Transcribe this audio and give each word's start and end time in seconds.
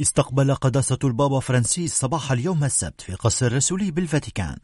استقبل 0.00 0.54
قداسة 0.54 0.98
البابا 1.04 1.40
فرانسيس 1.40 1.94
صباح 1.94 2.32
اليوم 2.32 2.64
السبت 2.64 3.00
في 3.00 3.14
قصر 3.14 3.46
الرسولي 3.46 3.90
بالفاتيكان. 3.90 4.56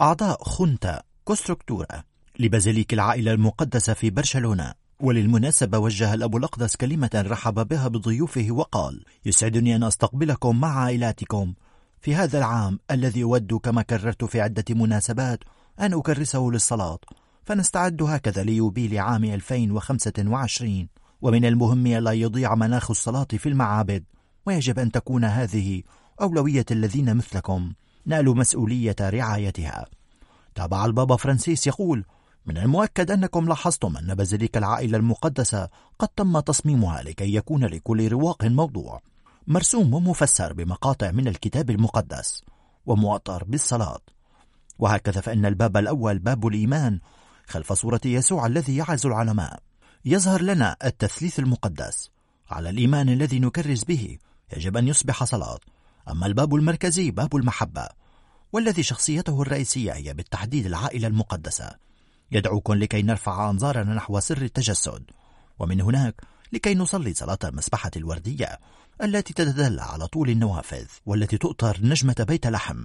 أعضاء 0.00 0.44
Junta 0.44 1.02
Constructora 1.24 2.02
لبازيليك 2.38 2.94
العائلة 2.94 3.32
المقدسة 3.32 3.94
في 3.94 4.10
برشلونة. 4.10 4.74
وللمناسبة 5.00 5.78
وجه 5.78 6.14
الأب 6.14 6.36
الأقدس 6.36 6.76
كلمة 6.76 7.10
رحب 7.14 7.68
بها 7.68 7.88
بضيوفه 7.88 8.46
وقال 8.50 9.04
يسعدني 9.26 9.76
أن 9.76 9.82
أستقبلكم 9.82 10.60
مع 10.60 10.78
عائلاتكم 10.78 11.54
في 12.00 12.14
هذا 12.14 12.38
العام 12.38 12.78
الذي 12.90 13.22
أود 13.22 13.54
كما 13.54 13.82
كررت 13.82 14.24
في 14.24 14.40
عدة 14.40 14.64
مناسبات 14.70 15.38
أن 15.80 15.94
أكرسه 15.94 16.50
للصلاة. 16.52 16.98
فنستعد 17.44 18.02
هكذا 18.02 18.42
ليوبيل 18.42 18.98
عام 18.98 19.24
2025 19.24 20.88
ومن 21.22 21.44
المهم 21.44 21.86
ألا 21.86 22.12
يضيع 22.12 22.54
مناخ 22.54 22.90
الصلاة 22.90 23.26
في 23.32 23.48
المعابد. 23.48 24.04
ويجب 24.46 24.78
أن 24.78 24.92
تكون 24.92 25.24
هذه 25.24 25.82
أولوية 26.20 26.64
الذين 26.70 27.16
مثلكم. 27.16 27.72
نالوا 28.06 28.34
مسؤولية 28.34 28.96
رعايتها. 29.00 29.86
تابع 30.54 30.84
البابا 30.84 31.16
فرانسيس 31.16 31.66
يقول 31.66 32.04
من 32.46 32.58
المؤكد 32.58 33.10
أنكم 33.10 33.48
لاحظتم 33.48 33.96
أن 33.96 34.14
بازيليك 34.14 34.56
العائلة 34.56 34.98
المقدسة 34.98 35.68
قد 35.98 36.08
تم 36.08 36.40
تصميمها 36.40 37.02
لكي 37.02 37.34
يكون 37.34 37.64
لكل 37.64 38.08
رواق 38.08 38.44
موضوع. 38.44 39.00
مرسوم 39.46 39.94
ومفسر 39.94 40.52
بمقاطع 40.52 41.10
من 41.10 41.28
الكتاب 41.28 41.70
المقدس 41.70 42.42
ومؤطر 42.86 43.44
بالصلاة. 43.44 44.00
وهكذا 44.78 45.20
فإن 45.20 45.46
الباب 45.46 45.76
الأول 45.76 46.18
باب 46.18 46.46
الإيمان 46.46 47.00
خلف 47.46 47.72
صورة 47.72 48.00
يسوع 48.04 48.46
الذي 48.46 48.76
يعز 48.76 49.06
العلماء. 49.06 49.60
يظهر 50.04 50.42
لنا 50.42 50.76
التثليث 50.84 51.38
المقدس 51.38 52.10
على 52.50 52.70
الإيمان 52.70 53.08
الذي 53.08 53.40
نكرس 53.40 53.84
به 53.84 54.18
يجب 54.56 54.76
أن 54.76 54.88
يصبح 54.88 55.24
صلاة. 55.24 55.58
أما 56.10 56.26
الباب 56.26 56.54
المركزي 56.54 57.10
باب 57.10 57.36
المحبة 57.36 57.88
والذي 58.52 58.82
شخصيته 58.82 59.42
الرئيسية 59.42 59.92
هي 59.92 60.14
بالتحديد 60.14 60.66
العائلة 60.66 61.08
المقدسة. 61.08 61.70
يدعوكم 62.32 62.74
لكي 62.74 63.02
نرفع 63.02 63.50
أنظارنا 63.50 63.94
نحو 63.94 64.20
سر 64.20 64.42
التجسد 64.42 65.02
ومن 65.58 65.80
هناك 65.80 66.14
لكي 66.52 66.74
نصلي 66.74 67.14
صلاة 67.14 67.38
المسبحة 67.44 67.90
الوردية 67.96 68.58
التي 69.02 69.34
تتدلى 69.34 69.82
على 69.82 70.06
طول 70.06 70.30
النوافذ 70.30 70.86
والتي 71.06 71.38
تؤطر 71.38 71.78
نجمة 71.82 72.26
بيت 72.28 72.46
لحم. 72.46 72.84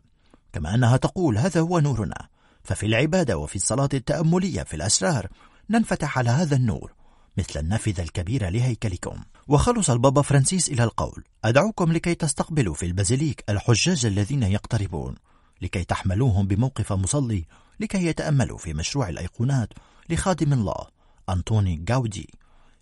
كما 0.53 0.75
أنها 0.75 0.97
تقول 0.97 1.37
هذا 1.37 1.61
هو 1.61 1.79
نورنا. 1.79 2.27
ففي 2.63 2.85
العبادة 2.85 3.37
وفي 3.37 3.55
الصلاة 3.55 3.89
التأملية 3.93 4.63
في 4.63 4.73
الأسرار 4.73 5.27
ننفتح 5.69 6.17
على 6.17 6.29
هذا 6.29 6.55
النور. 6.55 6.93
مثل 7.39 7.59
النافذة 7.59 8.03
الكبيرة 8.03 8.49
لهيكلكم. 8.49 9.23
وخلص 9.47 9.89
البابا 9.89 10.21
فرانسيس 10.21 10.69
إلى 10.69 10.83
القول. 10.83 11.23
أدعوكم 11.45 11.93
لكي 11.93 12.15
تستقبلوا 12.15 12.73
في 12.73 12.85
البازيليك 12.85 13.43
الحجاج 13.49 14.05
الذين 14.05 14.43
يقتربون. 14.43 15.15
لكي 15.61 15.83
تحملوهم 15.83 16.47
بموقف 16.47 16.93
مصلي. 16.93 17.45
لكي 17.79 18.05
يتأملوا 18.05 18.57
في 18.57 18.73
مشروع 18.73 19.09
الأيقونات 19.09 19.69
لخادم 20.09 20.53
الله 20.53 20.87
أنطوني 21.29 21.75
جاودي 21.75 22.29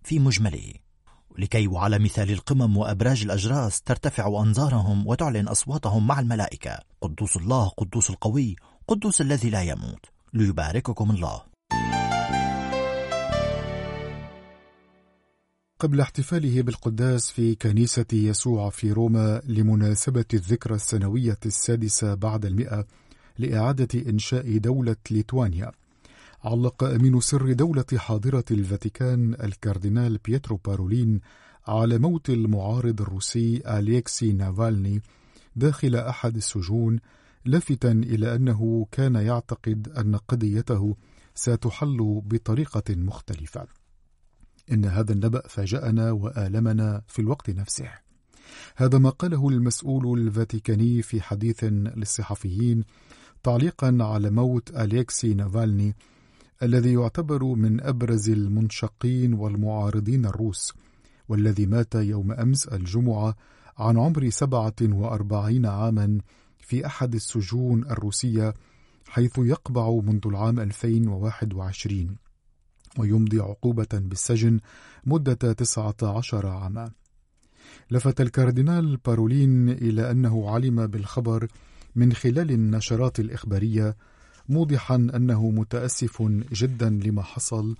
في 0.03 0.19
مجمله. 0.19 0.73
لكي 1.37 1.67
وعلى 1.67 1.99
مثال 1.99 2.31
القمم 2.31 2.77
وأبراج 2.77 3.23
الأجراس 3.23 3.81
ترتفع 3.81 4.27
أنظارهم 4.27 5.07
وتعلن 5.07 5.47
أصواتهم 5.47 6.07
مع 6.07 6.19
الملائكة. 6.19 6.79
قدوس 7.01 7.37
الله 7.37 7.69
قدوس 7.69 8.09
القوي 8.09 8.55
قدوس 8.87 9.21
الذي 9.21 9.49
لا 9.49 9.61
يموت. 9.61 10.05
ليبارككم 10.33 11.11
الله. 11.11 11.41
قبل 15.79 16.01
احتفاله 16.01 16.61
بالقداس 16.61 17.31
في 17.31 17.55
كنيسة 17.55 18.05
يسوع 18.13 18.69
في 18.69 18.91
روما 18.91 19.41
لمناسبة 19.45 20.25
الذكرى 20.33 20.75
السنوية 20.75 21.37
السادسة 21.45 22.13
بعد 22.13 22.45
المئة 22.45 22.85
لإعادة 23.37 24.09
إنشاء 24.09 24.57
دولة 24.57 24.95
ليتوانيا. 25.11 25.71
علق 26.43 26.83
أمين 26.83 27.19
سر 27.19 27.53
دولة 27.53 27.85
حاضرة 27.95 28.43
الفاتيكان 28.51 29.33
الكاردينال 29.33 30.17
بيترو 30.25 30.59
بارولين 30.65 31.21
على 31.67 31.97
موت 31.97 32.29
المعارض 32.29 33.01
الروسي 33.01 33.61
أليكسي 33.67 34.33
نافالني 34.33 35.01
داخل 35.55 35.95
أحد 35.95 36.35
السجون 36.35 36.99
لافتا 37.45 37.91
إلى 37.91 38.35
أنه 38.35 38.87
كان 38.91 39.15
يعتقد 39.15 39.87
أن 39.97 40.15
قضيته 40.15 40.95
ستحل 41.35 42.21
بطريقة 42.25 42.95
مختلفة. 42.95 43.86
إن 44.71 44.85
هذا 44.85 45.13
النبأ 45.13 45.47
فاجأنا 45.47 46.11
وآلمنا 46.11 47.01
في 47.07 47.19
الوقت 47.19 47.49
نفسه. 47.49 47.89
هذا 48.75 48.97
ما 48.97 49.09
قاله 49.09 49.49
المسؤول 49.49 50.19
الفاتيكاني 50.19 51.01
في 51.01 51.21
حديث 51.21 51.63
للصحفيين 51.63 52.83
تعليقا 53.43 53.97
على 54.01 54.29
موت 54.29 54.77
أليكسي 54.77 55.33
نافالني 55.33 55.95
الذي 56.63 56.93
يعتبر 56.93 57.43
من 57.43 57.81
أبرز 57.81 58.29
المنشقين 58.29 59.33
والمعارضين 59.33 60.25
الروس 60.25 60.73
والذي 61.29 61.65
مات 61.65 61.95
يوم 61.95 62.31
أمس 62.31 62.67
الجمعة 62.67 63.35
عن 63.77 63.97
عمر 63.97 64.29
47 64.29 65.65
عاما 65.65 66.17
في 66.59 66.85
أحد 66.85 67.15
السجون 67.15 67.83
الروسية 67.83 68.53
حيث 69.07 69.37
يقبع 69.37 69.89
منذ 69.89 70.21
العام 70.25 70.59
2021 70.59 72.15
ويمضي 72.97 73.39
عقوبة 73.39 73.87
بالسجن 73.93 74.59
مدة 75.05 75.53
19 75.53 76.47
عاما. 76.47 76.91
لفت 77.91 78.21
الكاردينال 78.21 78.97
بارولين 78.97 79.69
إلى 79.69 80.11
أنه 80.11 80.49
علم 80.49 80.87
بالخبر 80.87 81.47
من 81.95 82.13
خلال 82.13 82.51
النشرات 82.51 83.19
الإخبارية 83.19 83.95
موضحا 84.49 84.95
أنه 84.95 85.49
متأسف 85.49 86.21
جدا 86.53 86.89
لما 86.89 87.21
حصل 87.21 87.75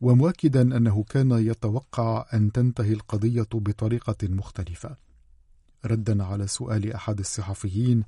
ومؤكدا 0.00 0.62
أنه 0.62 1.04
كان 1.04 1.30
يتوقع 1.30 2.26
أن 2.34 2.52
تنتهي 2.52 2.92
القضية 2.92 3.48
بطريقة 3.52 4.16
مختلفة. 4.22 4.96
ردا 5.84 6.24
على 6.24 6.46
سؤال 6.46 6.92
أحد 6.92 7.18
الصحفيين 7.18 8.02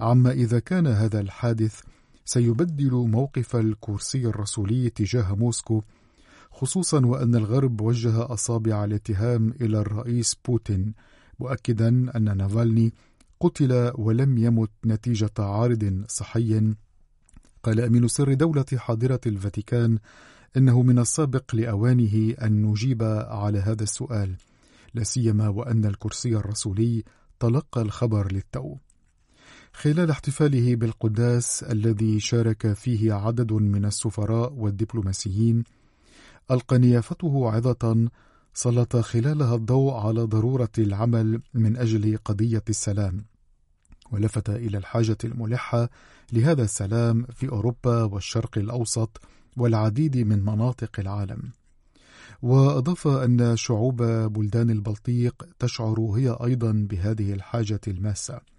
عما 0.00 0.30
إذا 0.30 0.58
كان 0.58 0.86
هذا 0.86 1.20
الحادث 1.20 1.80
سيبدل 2.24 2.90
موقف 2.90 3.56
الكرسي 3.56 4.26
الرسولي 4.26 4.90
تجاه 4.90 5.34
موسكو 5.34 5.82
خصوصا 6.50 7.06
وأن 7.06 7.34
الغرب 7.34 7.80
وجه 7.80 8.32
أصابع 8.32 8.84
الاتهام 8.84 9.54
إلى 9.60 9.78
الرئيس 9.78 10.36
بوتين 10.44 10.94
مؤكدا 11.40 11.88
أن 11.88 12.36
نافالني 12.36 12.92
قتل 13.40 13.92
ولم 13.94 14.38
يمت 14.38 14.70
نتيجة 14.86 15.30
عارض 15.38 16.04
صحي. 16.08 16.74
قال 17.62 17.80
أمين 17.80 18.08
سر 18.08 18.34
دولة 18.34 18.64
حاضرة 18.76 19.20
الفاتيكان 19.26 19.98
إنه 20.56 20.82
من 20.82 20.98
السابق 20.98 21.54
لأوانه 21.54 22.34
أن 22.42 22.62
نجيب 22.62 23.02
على 23.28 23.58
هذا 23.58 23.82
السؤال 23.82 24.36
لا 24.94 25.04
سيما 25.04 25.48
وأن 25.48 25.84
الكرسي 25.84 26.36
الرسولي 26.36 27.04
تلقى 27.40 27.82
الخبر 27.82 28.32
للتو. 28.32 28.76
خلال 29.72 30.10
احتفاله 30.10 30.76
بالقداس 30.76 31.62
الذي 31.62 32.20
شارك 32.20 32.72
فيه 32.72 33.12
عدد 33.12 33.52
من 33.52 33.84
السفراء 33.84 34.52
والدبلوماسيين 34.52 35.64
ألقى 36.50 36.78
نيافته 36.78 37.50
عظة 37.50 38.08
سلط 38.54 38.96
خلالها 38.96 39.54
الضوء 39.54 39.92
على 39.92 40.22
ضرورة 40.22 40.72
العمل 40.78 41.40
من 41.54 41.76
أجل 41.76 42.18
قضية 42.24 42.62
السلام. 42.68 43.24
ولفت 44.12 44.50
إلى 44.50 44.78
الحاجة 44.78 45.18
الملحة 45.24 45.90
لهذا 46.32 46.62
السلام 46.62 47.26
في 47.34 47.48
أوروبا 47.48 48.02
والشرق 48.04 48.58
الأوسط 48.58 49.20
والعديد 49.56 50.16
من 50.16 50.44
مناطق 50.44 51.00
العالم. 51.00 51.50
وأضاف 52.42 53.06
أن 53.06 53.56
شعوب 53.56 54.02
بلدان 54.02 54.70
البلطيق 54.70 55.46
تشعر 55.58 56.00
هي 56.00 56.36
أيضا 56.44 56.86
بهذه 56.90 57.32
الحاجة 57.32 57.80
الماسة. 57.88 58.51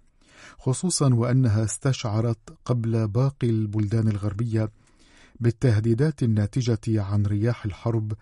خصوصا 0.58 1.14
وأنها 1.14 1.64
استشعرت 1.64 2.38
قبل 2.64 3.08
باقي 3.08 3.50
البلدان 3.50 4.08
الغربية 4.08 4.70
بالتهديدات 5.40 6.22
الناتجة 6.22 7.02
عن 7.02 7.26
رياح 7.26 7.64
الحرب 7.64 8.12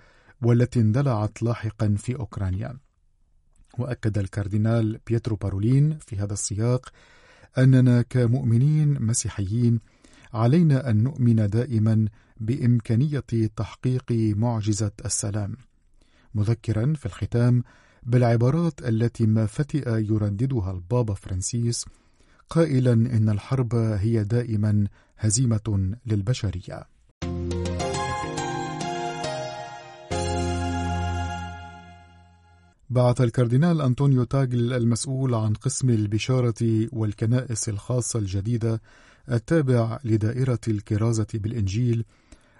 والتي 0.42 0.80
اندلعت 0.80 1.42
لاحقا 1.42 1.94
في 1.98 2.16
أوكرانيا. 2.16 2.78
وأكد 3.78 4.18
الكاردينال 4.18 5.00
بيترو 5.06 5.36
بارولين 5.36 5.98
في 5.98 6.16
هذا 6.16 6.32
السياق 6.32 6.88
أننا 7.58 8.02
كمؤمنين 8.02 9.02
مسيحيين 9.02 9.80
علينا 10.34 10.90
أن 10.90 11.02
نؤمن 11.02 11.48
دائما 11.48 12.08
بإمكانية 12.40 13.24
تحقيق 13.56 14.12
معجزة 14.36 14.92
السلام. 15.04 15.56
مذكرا 16.34 16.92
في 16.94 17.06
الختام 17.06 17.62
بالعبارات 18.02 18.82
التي 18.82 19.26
ما 19.26 19.46
فتئ 19.46 19.88
يرددها 19.88 20.72
البابا 20.72 21.14
فرانسيس 21.14 21.84
قائلا 22.52 22.92
إن 22.92 23.28
الحرب 23.28 23.74
هي 23.74 24.24
دائما 24.24 24.86
هزيمة 25.18 25.94
للبشرية. 26.06 26.86
بعث 32.90 33.20
الكاردينال 33.20 33.80
أنطونيو 33.80 34.24
تاغل 34.24 34.72
المسؤول 34.72 35.34
عن 35.34 35.52
قسم 35.54 35.90
البشارة 35.90 36.88
والكنائس 36.92 37.68
الخاصة 37.68 38.18
الجديدة 38.18 38.80
التابع 39.30 39.98
لدائرة 40.04 40.60
الكرازة 40.68 41.26
بالإنجيل 41.34 42.04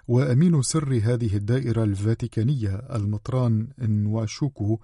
وأمين 0.07 0.61
سر 0.61 1.01
هذه 1.03 1.35
الدائرة 1.35 1.83
الفاتيكانية 1.83 2.75
المطران 2.75 3.67
نواشوكو 3.79 4.79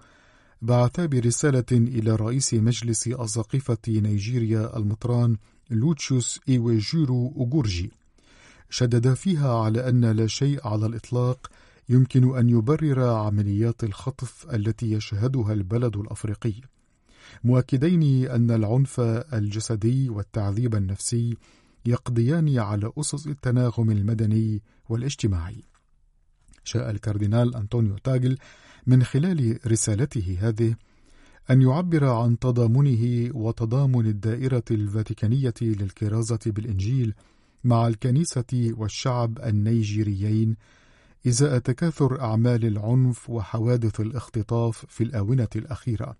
بعث 0.62 1.00
برسالة 1.00 1.64
إلى 1.72 2.16
رئيس 2.16 2.54
مجلس 2.54 3.08
أساقفة 3.08 3.78
نيجيريا 3.88 4.76
المطران 4.76 5.36
لوتشوس 5.70 6.40
إيويجيرو 6.48 7.34
أوغورجي. 7.36 7.90
شدد 8.70 9.14
فيها 9.14 9.54
على 9.54 9.88
أن 9.88 10.04
لا 10.04 10.26
شيء 10.26 10.68
على 10.68 10.86
الإطلاق 10.86 11.50
يمكن 11.88 12.38
أن 12.38 12.48
يبرر 12.48 13.08
عمليات 13.08 13.84
الخطف 13.84 14.54
التي 14.54 14.92
يشهدها 14.92 15.52
البلد 15.52 15.96
الأفريقي. 15.96 16.54
مؤكدين 17.44 18.28
أن 18.30 18.50
العنف 18.50 19.00
الجسدي 19.34 20.10
والتعذيب 20.10 20.74
النفسي 20.74 21.36
يقضيان 21.86 22.58
على 22.58 22.92
أسس 22.98 23.26
التناغم 23.26 23.90
المدني 23.90 24.62
والاجتماعي. 24.88 25.64
شاء 26.64 26.90
الكاردينال 26.90 27.56
أنطونيو 27.56 27.98
تاغل 27.98 28.38
من 28.86 29.02
خلال 29.02 29.58
رسالته 29.66 30.38
هذه 30.40 30.74
أن 31.50 31.62
يعبر 31.62 32.04
عن 32.04 32.38
تضامنه 32.38 33.30
وتضامن 33.34 34.06
الدائرة 34.06 34.64
الفاتيكانية 34.70 35.54
للكرازة 35.60 36.38
بالإنجيل 36.46 37.14
مع 37.64 37.86
الكنيسة 37.86 38.72
والشعب 38.76 39.38
النيجيريين 39.38 40.56
إزاء 41.26 41.58
تكاثر 41.58 42.20
أعمال 42.20 42.64
العنف 42.64 43.30
وحوادث 43.30 44.00
الاختطاف 44.00 44.86
في 44.88 45.04
الآونة 45.04 45.48
الأخيرة. 45.56 46.16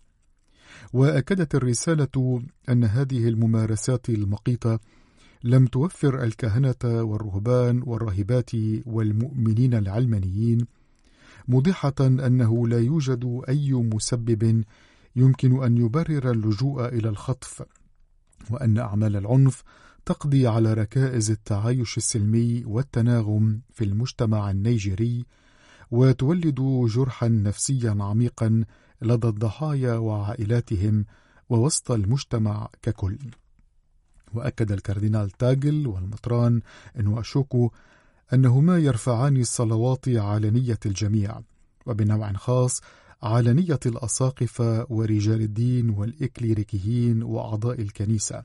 وأكدت 0.93 1.55
الرسالة 1.55 2.43
أن 2.69 2.85
هذه 2.85 3.29
الممارسات 3.29 4.09
المقيتة 4.09 4.79
لم 5.45 5.67
توفر 5.67 6.25
الكهنة 6.25 6.75
والرهبان 6.85 7.83
والراهبات 7.87 8.51
والمؤمنين 8.87 9.75
العلمانيين 9.75 10.67
موضحة 11.48 11.94
أنه 12.00 12.69
لا 12.69 12.78
يوجد 12.78 13.42
أي 13.48 13.72
مسبب 13.72 14.64
يمكن 15.16 15.64
أن 15.64 15.76
يبرر 15.76 16.31
اللجوء 16.31 16.88
إلى 16.88 17.08
الخطف، 17.08 17.62
وأن 18.50 18.78
أعمال 18.78 19.16
العنف 19.16 19.62
تقضي 20.06 20.46
على 20.46 20.75
ركائز 20.75 21.31
التعايش 21.31 21.96
السلمي 21.96 22.64
والتناغم 22.64 23.60
في 23.72 23.84
المجتمع 23.84 24.50
النيجيري 24.50 25.26
وتولد 25.90 26.60
جرحا 26.94 27.28
نفسيا 27.28 27.96
عميقا 28.00 28.64
لدى 29.02 29.28
الضحايا 29.28 29.94
وعائلاتهم 29.94 31.04
ووسط 31.48 31.90
المجتمع 31.90 32.69
ككل. 32.82 33.19
وأكد 34.32 34.72
الكاردينال 34.72 35.31
تاجل 35.31 35.87
والمطران 35.87 36.60
أشوكو 36.96 37.70
أنهما 38.35 38.79
يرفعان 38.79 39.37
الصلوات 39.37 40.09
على 40.09 40.50
نية 40.50 40.79
الجميع 40.87 41.41
وبنوع 41.87 42.32
خاص 42.32 42.81
على 43.23 43.53
نية 43.53 43.81
الأساقفة 43.87 44.87
ورجال 44.91 45.41
الدين 45.43 45.91
والإكليريكيين 45.91 47.23
وأعضاء 47.23 47.81
الكنيسة 47.81 48.44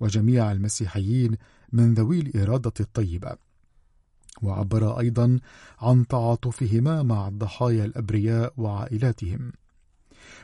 وجميع 0.00 0.52
المسيحيين 0.52 1.36
من 1.72 1.94
ذوي 1.94 2.20
الإرادة 2.20 2.72
الطيبة. 2.80 3.36
وعبر 4.42 4.98
أيضا 4.98 5.38
عن 5.80 6.06
تعاطفهما 6.06 7.02
مع 7.02 7.28
الضحايا 7.28 7.84
الأبرياء 7.84 8.52
وعائلاتهم. 8.56 9.52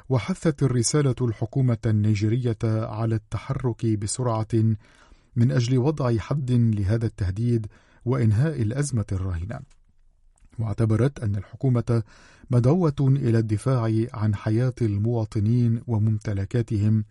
وحثت 0.08 0.62
الرسالة 0.62 1.14
الحكومة 1.20 1.78
النيجيرية 1.86 2.58
على 2.64 3.14
التحرك 3.14 3.86
بسرعة 3.86 4.48
من 5.36 5.52
أجل 5.52 5.78
وضع 5.78 6.18
حد 6.18 6.50
لهذا 6.50 7.06
التهديد 7.06 7.66
وإنهاء 8.04 8.62
الأزمة 8.62 9.06
الراهنة 9.12 9.60
واعتبرت 10.58 11.20
أن 11.20 11.36
الحكومة 11.36 12.02
مدعوة 12.50 12.94
إلى 13.00 13.38
الدفاع 13.38 13.92
عن 14.14 14.34
حياة 14.34 14.74
المواطنين 14.82 15.82
وممتلكاتهم 15.86 17.04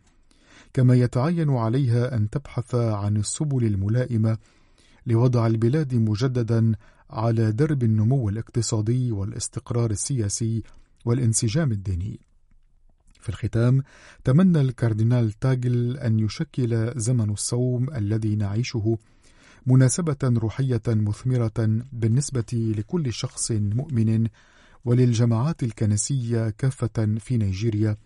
كما 0.74 0.96
يتعين 0.96 1.50
عليها 1.50 2.16
أن 2.16 2.30
تبحث 2.30 2.76
عن 2.76 3.18
السبل 3.18 3.64
الملائمة 3.66 4.38
لوضع 5.06 5.48
البلاد 5.48 5.96
مجددا 5.96 6.76
على 7.10 7.52
درب 7.52 7.84
النمو 7.84 8.30
الاقتصادي 8.30 9.12
والاستقرار 9.12 9.92
السياسي 9.92 10.64
والانسجام 11.06 11.72
الديني. 11.72 12.20
في 13.22 13.30
الختام 13.30 13.84
تمنى 14.24 14.62
الكاردينال 14.62 15.32
تاجل 15.32 15.98
أن 15.98 16.20
يشكل 16.20 17.00
زمن 17.00 17.30
الصوم 17.30 17.94
الذي 17.94 18.36
نعيشه 18.36 18.98
مناسبة 19.66 20.18
روحية 20.24 20.82
مثمرة 20.88 21.82
بالنسبة 21.92 22.74
لكل 22.78 23.14
شخص 23.14 23.52
مؤمن 23.52 24.28
وللجماعات 24.86 25.64
الكنسية 25.64 26.50
كافة 26.50 27.16
في 27.20 27.38
نيجيريا 27.38 27.98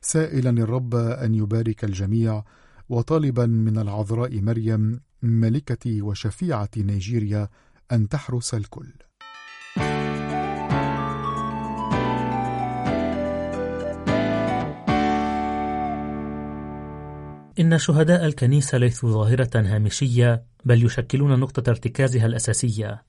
سائلا 0.00 0.50
الرب 0.50 0.94
أن 0.94 1.34
يبارك 1.34 1.84
الجميع 1.84 2.44
وطالبا 2.88 3.46
من 3.46 3.78
العذراء 3.78 4.40
مريم 4.40 5.00
ملكة 5.22 6.02
وشفيعة 6.02 6.70
نيجيريا 6.76 7.48
أن 7.92 8.08
تحرس 8.08 8.54
الكل. 8.54 8.92
إن 17.60 17.78
شهداء 17.78 18.26
الكنيسة 18.26 18.78
ليسوا 18.78 19.10
ظاهرة 19.10 19.50
هامشية 19.54 20.42
بل 20.64 20.84
يشكلون 20.84 21.40
نقطة 21.40 21.70
ارتكازها 21.70 22.26
الأساسية. 22.26 23.02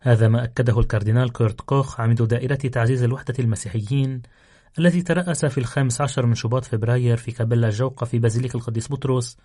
هذا 0.00 0.28
ما 0.28 0.44
أكده 0.44 0.78
الكاردينال 0.78 1.32
كورت 1.32 1.60
كوخ 1.60 2.00
عميد 2.00 2.22
دائرة 2.22 2.54
تعزيز 2.54 3.02
وحدة 3.02 3.34
المسيحيين 3.38 4.22
الذي 4.78 5.02
ترأس 5.02 5.44
في 5.44 5.58
الخامس 5.58 6.00
عشر 6.00 6.26
من 6.26 6.34
شباط 6.34 6.64
فبراير 6.64 7.16
في 7.16 7.32
كابيلا 7.32 7.68
الجوقة 7.68 8.04
في 8.04 8.18
بازيليك 8.18 8.54
القديس 8.54 8.92
بطرس 8.92 9.36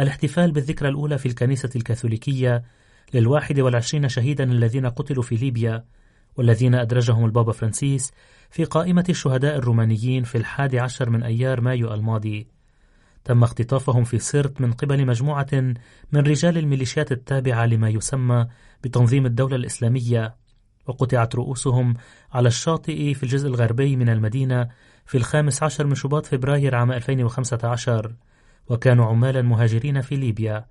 الاحتفال 0.00 0.52
بالذكرى 0.52 0.88
الأولى 0.88 1.18
في 1.18 1.26
الكنيسة 1.26 1.70
الكاثوليكية 1.76 2.62
للواحد 3.14 3.60
والعشرين 3.60 4.08
شهيدا 4.08 4.44
الذين 4.44 4.86
قتلوا 4.86 5.22
في 5.22 5.34
ليبيا 5.34 5.84
والذين 6.36 6.74
أدرجهم 6.74 7.24
البابا 7.24 7.52
فرانسيس 7.52 8.12
في 8.50 8.64
قائمة 8.64 9.04
الشهداء 9.08 9.56
الرومانيين 9.56 10.24
في 10.24 10.38
الحادي 10.38 10.78
عشر 10.78 11.10
من 11.10 11.22
أيار 11.22 11.60
مايو 11.60 11.94
الماضي 11.94 12.59
تم 13.24 13.42
اختطافهم 13.42 14.04
في 14.04 14.18
سرت 14.18 14.60
من 14.60 14.72
قبل 14.72 15.06
مجموعة 15.06 15.48
من 16.12 16.20
رجال 16.20 16.58
الميليشيات 16.58 17.12
التابعة 17.12 17.66
لما 17.66 17.88
يسمى 17.88 18.46
بتنظيم 18.84 19.26
الدولة 19.26 19.56
الإسلامية 19.56 20.34
وقطعت 20.86 21.34
رؤوسهم 21.34 21.94
على 22.32 22.48
الشاطئ 22.48 23.14
في 23.14 23.22
الجزء 23.22 23.48
الغربي 23.48 23.96
من 23.96 24.08
المدينة 24.08 24.68
في 25.06 25.18
الخامس 25.18 25.62
عشر 25.62 25.86
من 25.86 25.94
شباط 25.94 26.26
فبراير 26.26 26.74
عام 26.74 26.92
2015 26.92 28.14
وكانوا 28.68 29.06
عمالا 29.06 29.42
مهاجرين 29.42 30.00
في 30.00 30.16
ليبيا. 30.16 30.66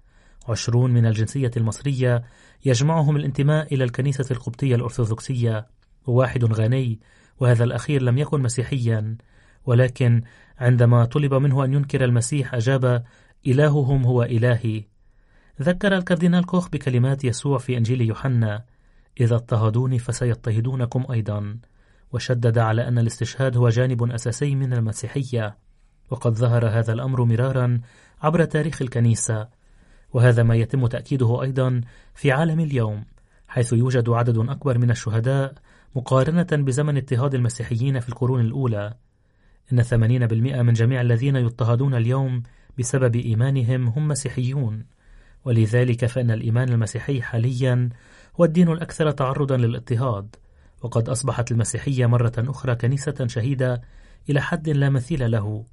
عشرون 0.49 0.93
من 0.93 1.05
الجنسية 1.05 1.51
المصرية 1.57 2.23
يجمعهم 2.65 3.15
الانتماء 3.15 3.73
إلى 3.73 3.83
الكنيسة 3.83 4.25
القبطية 4.31 4.75
الأرثوذكسية. 4.75 5.67
وواحد 6.07 6.43
غني 6.45 6.99
وهذا 7.39 7.63
الأخير 7.63 8.01
لم 8.01 8.17
يكن 8.17 8.41
مسيحيا 8.41 9.17
ولكن 9.65 10.21
عندما 10.59 11.05
طلب 11.05 11.33
منه 11.33 11.65
أن 11.65 11.73
ينكر 11.73 12.03
المسيح 12.03 12.53
أجاب 12.53 13.03
إلههم 13.47 14.05
هو 14.05 14.23
إلهي. 14.23 14.83
ذكر 15.61 15.97
الكاردينال 15.97 16.45
كوخ 16.45 16.69
بكلمات 16.69 17.23
يسوع 17.23 17.57
في 17.57 17.77
إنجيل 17.77 18.01
يوحنا 18.01 18.65
إذا 19.19 19.35
اضطهدوني 19.35 19.99
فسيضطهدونكم 19.99 21.05
أيضا. 21.11 21.57
وشدد 22.11 22.57
على 22.57 22.87
أن 22.87 22.99
الاستشهاد 22.99 23.57
هو 23.57 23.69
جانب 23.69 24.11
أساسي 24.11 24.55
من 24.55 24.73
المسيحية 24.73 25.57
وقد 26.09 26.33
ظهر 26.33 26.67
هذا 26.67 26.93
الأمر 26.93 27.23
مرارا 27.23 27.81
عبر 28.21 28.45
تاريخ 28.45 28.81
الكنيسة 28.81 29.47
وهذا 30.13 30.43
ما 30.43 30.55
يتم 30.55 30.87
تأكيده 30.87 31.41
أيضا 31.41 31.81
في 32.15 32.31
عالم 32.31 32.59
اليوم 32.59 33.05
حيث 33.47 33.73
يوجد 33.73 34.09
عدد 34.09 34.37
أكبر 34.37 34.77
من 34.77 34.91
الشهداء 34.91 35.53
مقارنة 35.95 36.47
بزمن 36.51 36.97
اضطهاد 36.97 37.35
المسيحيين 37.35 37.99
في 37.99 38.09
القرون 38.09 38.41
الأولى. 38.41 38.93
إن 39.73 39.83
80% 39.83 40.61
من 40.61 40.73
جميع 40.73 41.01
الذين 41.01 41.35
يضطهدون 41.35 41.95
اليوم 41.95 42.43
بسبب 42.79 43.15
إيمانهم 43.15 43.87
هم 43.87 44.07
مسيحيون. 44.07 44.85
ولذلك 45.45 46.05
فإن 46.05 46.31
الإيمان 46.31 46.69
المسيحي 46.69 47.21
حاليا 47.21 47.89
هو 48.39 48.45
الدين 48.45 48.69
الأكثر 48.69 49.11
تعرضا 49.11 49.57
للاضطهاد 49.57 50.35
وقد 50.81 51.09
أصبحت 51.09 51.51
المسيحية 51.51 52.05
مرة 52.05 52.33
أخرى 52.37 52.75
كنيسة 52.75 53.27
شهيدة 53.27 53.81
إلى 54.29 54.41
حد 54.41 54.69
لا 54.69 54.89
مثيل 54.89 55.31
له. 55.31 55.65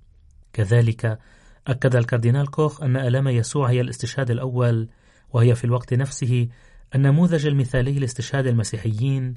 كذلك 0.52 1.18
أكد 1.66 1.96
الكاردينال 1.96 2.50
كوخ 2.50 2.82
أن 2.82 2.96
آلام 2.96 3.28
يسوع 3.28 3.70
هي 3.70 3.80
الاستشهاد 3.80 4.30
الأول 4.30 4.88
وهي 5.32 5.54
في 5.54 5.64
الوقت 5.64 5.94
نفسه 5.94 6.48
النموذج 6.94 7.46
المثالي 7.46 7.98
لاستشهاد 7.98 8.46
المسيحيين 8.46 9.34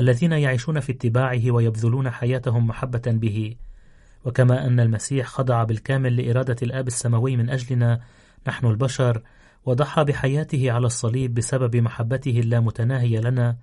الذين 0.00 0.32
يعيشون 0.32 0.80
في 0.80 0.92
اتباعه 0.92 1.50
ويبذلون 1.50 2.10
حياتهم 2.10 2.66
محبة 2.66 3.02
به. 3.06 3.56
وكما 4.24 4.66
أن 4.66 4.80
المسيح 4.80 5.26
خضع 5.26 5.64
بالكامل 5.64 6.16
لإرادة 6.16 6.56
الآب 6.62 6.86
السماوي 6.86 7.36
من 7.36 7.50
أجلنا 7.50 8.00
نحن 8.46 8.66
البشر 8.66 9.22
وضحى 9.64 10.04
بحياته 10.04 10.72
على 10.72 10.86
الصليب 10.86 11.34
بسبب 11.34 11.76
محبته 11.76 12.40
اللامتناهية 12.40 13.20
لنا. 13.20 13.56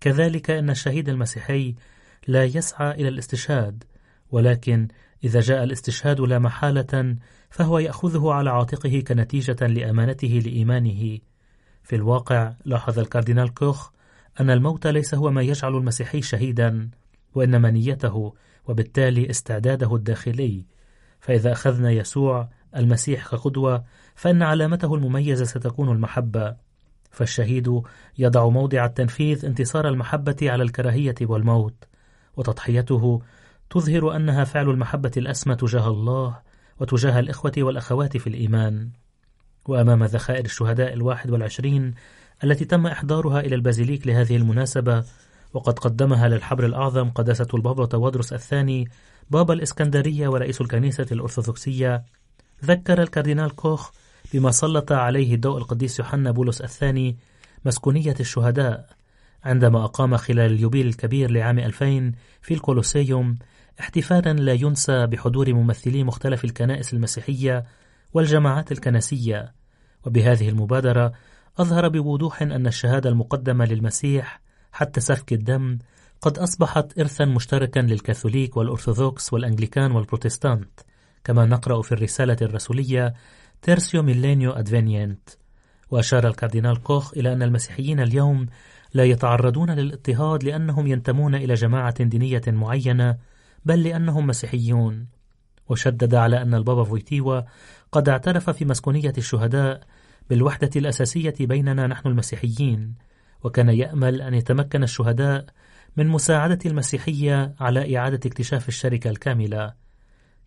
كذلك 0.00 0.50
أن 0.50 0.70
الشهيد 0.70 1.08
المسيحي 1.08 1.74
لا 2.26 2.44
يسعى 2.44 2.90
إلى 2.90 3.08
الاستشهاد 3.08 3.84
ولكن 4.30 4.88
إذا 5.24 5.40
جاء 5.40 5.64
الاستشهاد 5.64 6.20
لا 6.20 6.38
محالة 6.38 7.16
فهو 7.50 7.78
يأخذه 7.78 8.32
على 8.32 8.50
عاتقه 8.50 9.00
كنتيجة 9.00 9.66
لأمانته 9.66 10.42
لإيمانه. 10.44 11.18
في 11.82 11.96
الواقع 11.96 12.52
لاحظ 12.64 12.98
الكاردينال 12.98 13.54
كوخ 13.54 13.90
أن 14.40 14.50
الموت 14.50 14.86
ليس 14.86 15.14
هو 15.14 15.30
ما 15.30 15.42
يجعل 15.42 15.76
المسيحي 15.76 16.22
شهيدا 16.22 16.90
وإنما 17.34 17.70
نيته 17.70 18.34
وبالتالي 18.68 19.30
استعداده 19.30 19.94
الداخلي. 19.94 20.66
فإذا 21.20 21.52
أخذنا 21.52 21.90
يسوع 21.90 22.48
المسيح 22.76 23.28
كقدوة 23.28 23.84
فإن 24.14 24.42
علامته 24.42 24.94
المميزة 24.94 25.44
ستكون 25.44 25.92
المحبة. 25.92 26.56
فالشهيد 27.10 27.82
يضع 28.18 28.48
موضع 28.48 28.84
التنفيذ 28.84 29.44
انتصار 29.44 29.88
المحبة 29.88 30.36
على 30.42 30.62
الكراهية 30.62 31.14
والموت 31.20 31.84
وتضحيته 32.36 33.22
تظهر 33.70 34.16
أنها 34.16 34.44
فعل 34.44 34.70
المحبة 34.70 35.12
الأسمى 35.16 35.54
تجاه 35.54 35.88
الله 35.88 36.38
وتجاه 36.80 37.20
الإخوة 37.20 37.52
والأخوات 37.58 38.16
في 38.16 38.26
الإيمان. 38.26 38.90
وأمام 39.68 40.04
ذخائر 40.04 40.44
الشهداء 40.44 40.92
الواحد 40.92 41.30
والعشرين 41.30 41.94
التي 42.44 42.64
تم 42.64 42.86
إحضارها 42.86 43.40
إلى 43.40 43.54
البازيليك 43.54 44.06
لهذه 44.06 44.36
المناسبة 44.36 45.04
وقد 45.54 45.78
قدمها 45.78 46.28
للحبر 46.28 46.66
الأعظم 46.66 47.10
قداسة 47.10 47.46
البابا 47.54 47.86
تواضروس 47.86 48.32
الثاني 48.32 48.88
بابا 49.30 49.54
الإسكندرية 49.54 50.28
ورئيس 50.28 50.60
الكنيسة 50.60 51.06
الأرثوذكسية. 51.12 52.04
ذكر 52.64 53.02
الكاردينال 53.02 53.56
كوخ 53.56 53.90
بما 54.34 54.50
سلط 54.50 54.92
عليه 54.92 55.36
ضوء 55.36 55.58
القديس 55.58 55.98
يوحنا 55.98 56.30
بولس 56.30 56.60
الثاني 56.60 57.16
مسكونية 57.64 58.14
الشهداء 58.20 58.88
عندما 59.44 59.84
أقام 59.84 60.16
خلال 60.16 60.52
اليوبيل 60.52 60.86
الكبير 60.86 61.30
لعام 61.30 61.58
2000 61.58 62.12
في 62.42 62.54
الكولوسيوم 62.54 63.38
احتفالا 63.80 64.32
لا 64.32 64.52
ينسى 64.52 65.06
بحضور 65.06 65.54
ممثلي 65.54 66.04
مختلف 66.04 66.44
الكنائس 66.44 66.92
المسيحية 66.94 67.64
والجماعات 68.14 68.72
الكنسية. 68.72 69.54
وبهذه 70.06 70.48
المبادرة 70.48 71.12
أظهر 71.58 71.88
بوضوح 71.88 72.42
أن 72.42 72.66
الشهادة 72.66 73.10
المقدمة 73.10 73.64
للمسيح 73.64 74.40
حتى 74.78 75.00
سفك 75.00 75.32
الدم 75.32 75.78
قد 76.20 76.38
أصبحت 76.38 76.98
إرثا 76.98 77.24
مشتركا 77.24 77.80
للكاثوليك 77.80 78.56
والأرثوذكس 78.56 79.32
والأنجليكان 79.32 79.92
والبروتستانت 79.92 80.80
كما 81.24 81.46
نقرأ 81.46 81.82
في 81.82 81.92
الرسالة 81.92 82.36
الرسولية 82.42 83.14
Tertio 83.62 84.02
millennio 84.02 84.50
adveniente 84.50 85.28
وأشار 85.90 86.28
الكاردينال 86.28 86.82
كوخ 86.82 87.12
إلى 87.16 87.32
أن 87.32 87.42
المسيحيين 87.42 88.00
اليوم 88.00 88.46
لا 88.94 89.04
يتعرضون 89.04 89.70
للاضطهاد 89.70 90.44
لأنهم 90.44 90.86
ينتمون 90.86 91.34
إلى 91.34 91.54
جماعة 91.54 92.04
دينية 92.04 92.42
معينة 92.46 93.18
بل 93.64 93.82
لأنهم 93.82 94.26
مسيحيون. 94.26 95.06
وشدد 95.68 96.14
على 96.14 96.42
أن 96.42 96.54
البابا 96.54 96.84
فويتيوا 96.84 97.40
قد 97.92 98.08
اعترف 98.08 98.50
في 98.50 98.64
مسكونية 98.64 99.12
الشهداء 99.18 99.80
بالوحدة 100.30 100.70
الأساسية 100.76 101.34
بيننا 101.40 101.86
نحن 101.86 102.08
المسيحيين. 102.08 103.07
وكان 103.44 103.68
يأمل 103.68 104.22
أن 104.22 104.34
يتمكن 104.34 104.82
الشهداء 104.82 105.46
من 105.96 106.08
مساعدة 106.08 106.58
المسيحية 106.66 107.54
على 107.60 107.96
إعادة 107.96 108.20
اكتشاف 108.26 108.68
الشركة 108.68 109.10
الكاملة. 109.10 109.72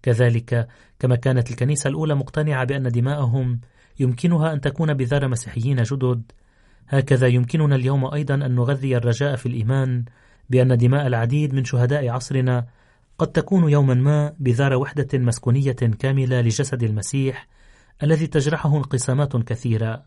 كذلك 0.02 0.68
كما 1.00 1.16
كانت 1.16 1.52
الكنيسة 1.52 1.88
الأولى 1.88 2.16
مقتنعة 2.16 2.64
بأن 2.66 2.92
دماءهم 2.92 3.60
يمكنها 4.00 4.54
أن 4.54 4.62
تكون 4.62 4.94
بذار 4.94 5.28
مسيحيين 5.28 5.84
جدد 5.84 6.32
هكذا 6.88 7.28
يمكننا 7.28 7.76
اليوم 7.76 8.14
أيضا 8.14 8.34
أن 8.36 8.56
نغذي 8.56 8.98
الرجاء 8.98 9.36
في 9.36 9.46
الإيمان 9.46 10.06
بأن 10.50 10.78
دماء 10.78 11.08
العديد 11.08 11.54
من 11.54 11.64
شهداء 11.64 12.10
عصرنا 12.10 12.66
قد 13.18 13.28
تكون 13.28 13.70
يوما 13.70 13.94
ما 13.94 14.34
بذار 14.40 14.76
وحدة 14.76 15.20
مسكونية 15.20 15.72
كاملة 15.72 16.42
لجسد 16.42 16.84
المسيح 16.84 17.48
الذي 18.04 18.28
تجرحه 18.28 18.78
انقسامات 18.78 19.38
كثيرة. 19.38 20.04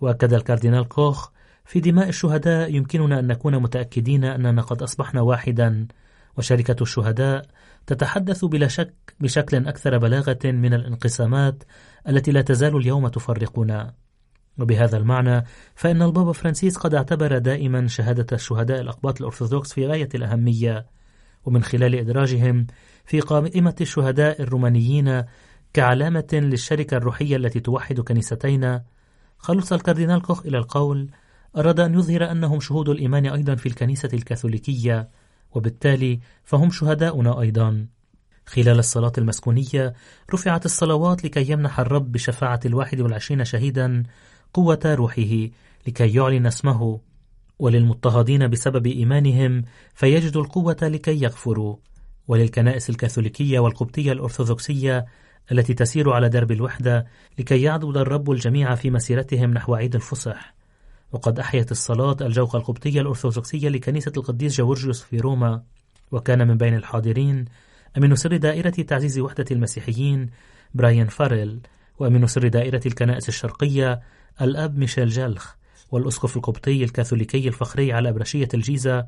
وأكد 0.00 0.32
الكاردينال 0.32 0.88
كوخ 0.88 1.30
في 1.64 1.80
دماء 1.80 2.08
الشهداء 2.08 2.74
يمكننا 2.74 3.18
أن 3.18 3.26
نكون 3.26 3.62
متأكدين 3.62 4.24
أننا 4.24 4.62
قد 4.62 4.82
أصبحنا 4.82 5.20
واحدا 5.20 5.86
وشركة 6.38 6.82
الشهداء 6.82 7.46
تتحدث 7.86 8.44
بلا 8.44 8.68
شك 8.68 9.14
بشكل 9.20 9.68
أكثر 9.68 9.98
بلاغة 9.98 10.38
من 10.44 10.74
الانقسامات 10.74 11.62
التي 12.08 12.32
لا 12.32 12.42
تزال 12.42 12.76
اليوم 12.76 13.08
تفرقنا. 13.08 13.94
وبهذا 14.58 14.96
المعنى 14.96 15.44
فإن 15.74 16.02
البابا 16.02 16.32
فرانسيس 16.32 16.76
قد 16.76 16.94
اعتبر 16.94 17.38
دائما 17.38 17.86
شهادة 17.86 18.26
الشهداء 18.32 18.80
الأقباط 18.80 19.20
الأرثوذكس 19.20 19.72
في 19.72 19.86
غاية 19.86 20.08
الأهمية. 20.14 20.86
ومن 21.44 21.62
خلال 21.62 21.94
إدراجهم 21.94 22.66
في 23.04 23.20
قائمة 23.20 23.74
الشهداء 23.80 24.42
الرومانيين 24.42 25.22
كعلامة 25.72 26.28
للشركة 26.32 26.96
الروحية 26.96 27.36
التي 27.36 27.60
توحد 27.60 28.00
كنيستين 28.00 28.80
خلص 29.38 29.72
الكاردينال 29.72 30.22
كوخ 30.22 30.46
إلى 30.46 30.58
القول 30.58 31.10
أراد 31.56 31.80
أن 31.80 31.94
يظهر 31.94 32.30
أنهم 32.30 32.60
شهود 32.60 32.88
الإيمان 32.88 33.26
أيضا 33.26 33.54
في 33.54 33.66
الكنيسة 33.66 34.08
الكاثوليكية 34.12 35.08
وبالتالي 35.52 36.20
فهم 36.44 36.70
شهداؤنا 36.70 37.40
أيضا. 37.40 37.86
خلال 38.46 38.78
الصلاة 38.78 39.12
المسكونية 39.18 39.94
رفعت 40.34 40.64
الصلوات 40.64 41.24
لكي 41.24 41.52
يمنح 41.52 41.80
الرب 41.80 42.12
بشفاعة 42.12 42.60
الواحد 42.66 43.00
والعشرين 43.00 43.44
شهيدا 43.44 44.02
قوة 44.54 44.80
روحه 44.84 45.48
لكي 45.86 46.14
يعلن 46.14 46.46
اسمه 46.46 47.00
وللمضطهدين 47.58 48.48
بسبب 48.48 48.86
إيمانهم 48.86 49.62
فيجدوا 49.94 50.42
القوة 50.42 50.76
لكي 50.82 51.22
يغفروا. 51.22 51.76
وللكنائس 52.28 52.90
الكاثوليكية 52.90 53.58
والقبطية 53.58 54.12
الأرثوذكسية 54.12 55.06
التي 55.52 55.74
تسير 55.74 56.10
على 56.10 56.28
درب 56.28 56.52
الوحدة 56.52 57.06
لكي 57.38 57.62
يعضد 57.62 57.96
الرب 57.96 58.30
الجميع 58.30 58.74
في 58.74 58.90
مسيرتهم 58.90 59.50
نحو 59.50 59.74
عيد 59.74 59.94
الفصح. 59.94 60.54
وقد 61.14 61.38
أحيت 61.38 61.70
الصلاة 61.70 62.16
الجوقة 62.20 62.56
القبطية 62.56 63.00
الأرثوذكسية 63.00 63.68
لكنيسة 63.68 64.12
القديس 64.16 64.56
جورجيوس 64.56 65.02
في 65.02 65.18
روما 65.18 65.62
وكان 66.12 66.48
من 66.48 66.56
بين 66.56 66.74
الحاضرين 66.74 67.44
أمين 67.98 68.16
سر 68.16 68.36
دائرة 68.36 68.70
تعزيز 68.70 69.18
وحدة 69.18 69.44
المسيحيين 69.50 70.30
براين 70.74 71.06
فاريل 71.06 71.60
وأمين 71.98 72.26
سر 72.26 72.48
دائرة 72.48 72.80
الكنائس 72.86 73.28
الشرقية 73.28 74.00
الأب 74.42 74.78
ميشيل 74.78 75.08
جلخ 75.08 75.54
والأسقف 75.90 76.36
القبطي 76.36 76.84
الكاثوليكي 76.84 77.48
الفخري 77.48 77.92
على 77.92 78.08
أبرشية 78.08 78.48
الجيزة 78.54 79.06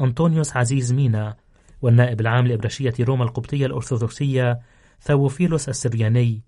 أنطونيوس 0.00 0.56
عزيز 0.56 0.92
مينا 0.92 1.36
والنائب 1.82 2.20
العام 2.20 2.46
لأبرشية 2.46 2.94
روما 3.00 3.24
القبطية 3.24 3.66
الأرثوذكسية 3.66 4.60
ثاوفيلوس 5.00 5.68
السرياني 5.68 6.42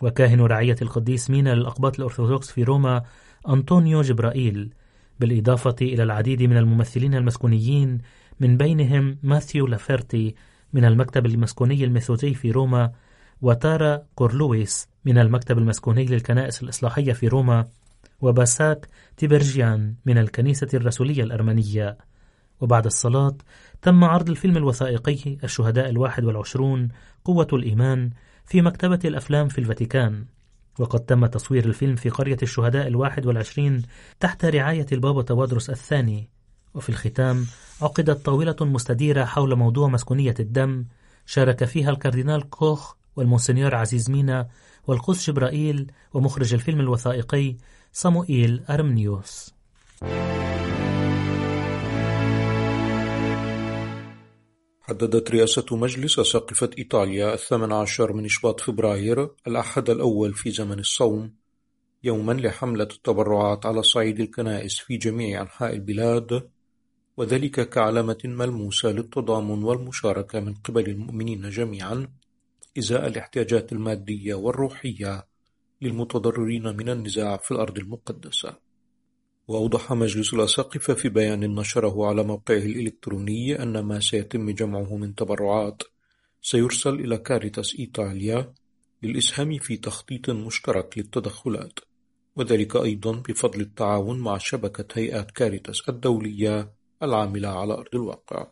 وكاهن 0.00 0.40
رعية 0.40 0.76
القديس 0.82 1.30
مينا 1.30 1.54
للأقباط 1.54 1.98
الأرثوذكس 1.98 2.50
في 2.50 2.62
روما 2.62 3.02
أنطونيو 3.48 4.02
جبرائيل 4.02 4.74
بالإضافة 5.20 5.76
إلى 5.82 6.02
العديد 6.02 6.42
من 6.42 6.56
الممثلين 6.56 7.14
المسكونيين 7.14 7.98
من 8.40 8.56
بينهم 8.56 9.18
ماثيو 9.22 9.66
لافيرتي 9.66 10.34
من 10.72 10.84
المكتب 10.84 11.26
المسكوني 11.26 11.84
الميثودي 11.84 12.34
في 12.34 12.50
روما 12.50 12.92
وتارا 13.42 14.02
كورلويس 14.14 14.88
من 15.04 15.18
المكتب 15.18 15.58
المسكوني 15.58 16.04
للكنائس 16.04 16.62
الإصلاحية 16.62 17.12
في 17.12 17.28
روما 17.28 17.64
وباساك 18.20 18.88
تيبرجيان 19.16 19.94
من 20.06 20.18
الكنيسة 20.18 20.68
الرسولية 20.74 21.22
الأرمنية. 21.22 21.98
وبعد 22.60 22.86
الصلاة 22.86 23.36
تم 23.82 24.04
عرض 24.04 24.30
الفيلم 24.30 24.56
الوثائقي 24.56 25.38
الشهداء 25.44 25.90
الواحد 25.90 26.24
والعشرون 26.24 26.88
قوة 27.24 27.48
الإيمان 27.52 28.10
في 28.44 28.62
مكتبة 28.62 28.98
الأفلام 29.04 29.48
في 29.48 29.58
الفاتيكان. 29.58 30.24
وقد 30.78 31.00
تم 31.00 31.26
تصوير 31.26 31.64
الفيلم 31.64 31.96
في 31.96 32.08
قرية 32.08 32.36
الشهداء 32.42 32.86
الواحد 32.86 33.26
والعشرين 33.26 33.82
تحت 34.20 34.44
رعاية 34.44 34.86
البابا 34.92 35.22
تواضروس 35.22 35.70
الثاني. 35.70 36.30
وفي 36.74 36.88
الختام 36.88 37.46
عقدت 37.82 38.24
طاولة 38.24 38.56
مستديرة 38.60 39.24
حول 39.24 39.56
موضوع 39.56 39.88
مسكونية 39.88 40.34
الدم 40.40 40.84
شارك 41.26 41.64
فيها 41.64 41.90
الكاردينال 41.90 42.50
كوخ 42.50 42.94
والمونسنيور 43.16 43.74
عزيز 43.74 44.10
مينا 44.10 44.48
والقس 44.86 45.30
جبرائيل 45.30 45.92
ومخرج 46.14 46.54
الفيلم 46.54 46.80
الوثائقي 46.80 47.56
صموئيل 47.92 48.62
أرمنيوس. 48.70 49.54
حددت 54.88 55.30
رئاسة 55.30 55.76
مجلس 55.76 56.18
أساقفة 56.18 56.70
إيطاليا 56.78 57.34
الثامن 57.34 57.72
عشر 57.72 58.12
من 58.12 58.24
شباط 58.24 58.60
فبراير 58.60 59.30
الأحد 59.46 59.90
الأول 59.90 60.34
في 60.34 60.50
زمن 60.50 60.78
الصوم 60.78 61.34
يوما 62.02 62.32
لحملة 62.32 62.84
التبرعات 62.84 63.66
على 63.66 63.82
صعيد 63.82 64.20
الكنائس 64.20 64.78
في 64.78 64.96
جميع 64.96 65.42
أنحاء 65.42 65.74
البلاد 65.74 66.50
وذلك 67.16 67.68
كعلامة 67.68 68.18
ملموسة 68.24 68.90
للتضامن 68.90 69.62
والمشاركة 69.64 70.40
من 70.40 70.54
قبل 70.54 70.90
المؤمنين 70.90 71.50
جميعا 71.50 72.08
إزاء 72.78 73.06
الاحتياجات 73.06 73.72
المادية 73.72 74.34
والروحية 74.34 75.26
للمتضررين 75.82 76.76
من 76.76 76.88
النزاع 76.88 77.36
في 77.36 77.50
الأرض 77.50 77.78
المقدسة. 77.78 78.56
وأوضح 79.48 79.92
مجلس 79.92 80.34
الأساقفة 80.34 80.94
في 80.94 81.08
بيان 81.08 81.54
نشره 81.54 82.06
على 82.06 82.22
موقعه 82.22 82.56
الإلكتروني 82.56 83.62
أن 83.62 83.78
ما 83.78 84.00
سيتم 84.00 84.50
جمعه 84.50 84.96
من 84.96 85.14
تبرعات 85.14 85.82
سيرسل 86.42 86.94
إلى 86.94 87.18
كاريتاس 87.18 87.76
إيطاليا 87.78 88.54
للإسهام 89.02 89.58
في 89.58 89.76
تخطيط 89.76 90.30
مشترك 90.30 90.98
للتدخلات 90.98 91.78
وذلك 92.36 92.76
أيضا 92.76 93.12
بفضل 93.12 93.60
التعاون 93.60 94.20
مع 94.20 94.38
شبكة 94.38 94.98
هيئات 94.98 95.30
كاريتاس 95.30 95.88
الدولية 95.88 96.72
العاملة 97.02 97.48
على 97.48 97.74
أرض 97.74 97.94
الواقع. 97.94 98.46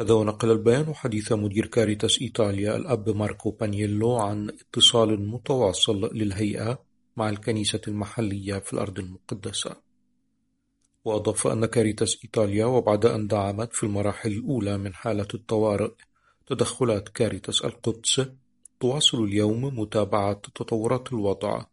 هذا 0.00 0.14
ونقل 0.14 0.50
البيان 0.50 0.94
حديث 0.94 1.32
مدير 1.32 1.66
كاريتاس 1.66 2.22
إيطاليا 2.22 2.76
الأب 2.76 3.08
ماركو 3.16 3.50
بانييلو 3.50 4.16
عن 4.16 4.48
اتصال 4.48 5.28
متواصل 5.28 6.16
للهيئة 6.16 6.78
مع 7.16 7.28
الكنيسة 7.28 7.80
المحلية 7.88 8.58
في 8.58 8.72
الأرض 8.72 8.98
المقدسة. 8.98 9.87
وأضاف 11.08 11.46
أن 11.46 11.66
كاريتاس 11.66 12.18
إيطاليا 12.24 12.66
وبعد 12.66 13.06
أن 13.06 13.26
دعمت 13.26 13.72
في 13.72 13.82
المراحل 13.82 14.30
الأولى 14.30 14.78
من 14.78 14.94
حالة 14.94 15.28
الطوارئ 15.34 15.90
تدخلات 16.46 17.08
كاريتاس 17.08 17.64
القدس 17.64 18.20
تواصل 18.80 19.24
اليوم 19.24 19.80
متابعة 19.80 20.32
تطورات 20.54 21.12
الوضع 21.12 21.64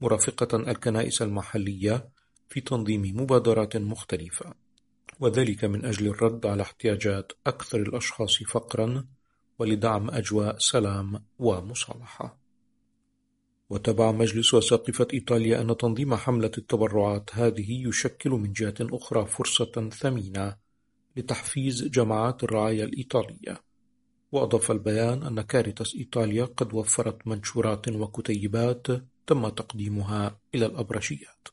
مرافقة 0.00 0.56
الكنائس 0.56 1.22
المحلية 1.22 2.08
في 2.48 2.60
تنظيم 2.60 3.02
مبادرات 3.20 3.76
مختلفة. 3.76 4.54
وذلك 5.20 5.64
من 5.64 5.84
أجل 5.84 6.06
الرد 6.06 6.46
على 6.46 6.62
احتياجات 6.62 7.32
أكثر 7.46 7.78
الأشخاص 7.78 8.42
فقرا 8.42 9.04
ولدعم 9.58 10.10
أجواء 10.10 10.58
سلام 10.58 11.24
ومصالحة. 11.38 12.45
وتبع 13.70 14.12
مجلس 14.12 14.54
أساقفة 14.54 15.06
إيطاليا 15.14 15.60
أن 15.60 15.76
تنظيم 15.76 16.14
حملة 16.14 16.50
التبرعات 16.58 17.30
هذه 17.32 17.88
يشكل 17.88 18.30
من 18.30 18.52
جهة 18.52 18.74
أخرى 18.80 19.26
فرصة 19.26 19.90
ثمينة 19.90 20.56
لتحفيز 21.16 21.84
جماعات 21.84 22.44
الرعاية 22.44 22.84
الإيطالية. 22.84 23.60
وأضاف 24.32 24.70
البيان 24.70 25.22
أن 25.22 25.40
كاريتاس 25.40 25.94
إيطاليا 25.94 26.44
قد 26.44 26.74
وفرت 26.74 27.26
منشورات 27.26 27.88
وكتيبات 27.88 28.86
تم 29.26 29.48
تقديمها 29.48 30.38
إلى 30.54 30.66
الأبرشيات. 30.66 31.48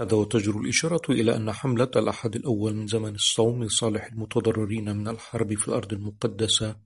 هذا 0.00 0.16
وتجر 0.16 0.60
الإشارة 0.60 1.12
إلى 1.12 1.36
أن 1.36 1.52
حملة 1.52 1.90
الأحد 1.96 2.36
الأول 2.36 2.74
من 2.74 2.86
زمن 2.86 3.14
الصوم 3.14 3.64
لصالح 3.64 4.06
المتضررين 4.06 4.96
من 4.96 5.08
الحرب 5.08 5.54
في 5.54 5.68
الأرض 5.68 5.92
المقدسة 5.92 6.76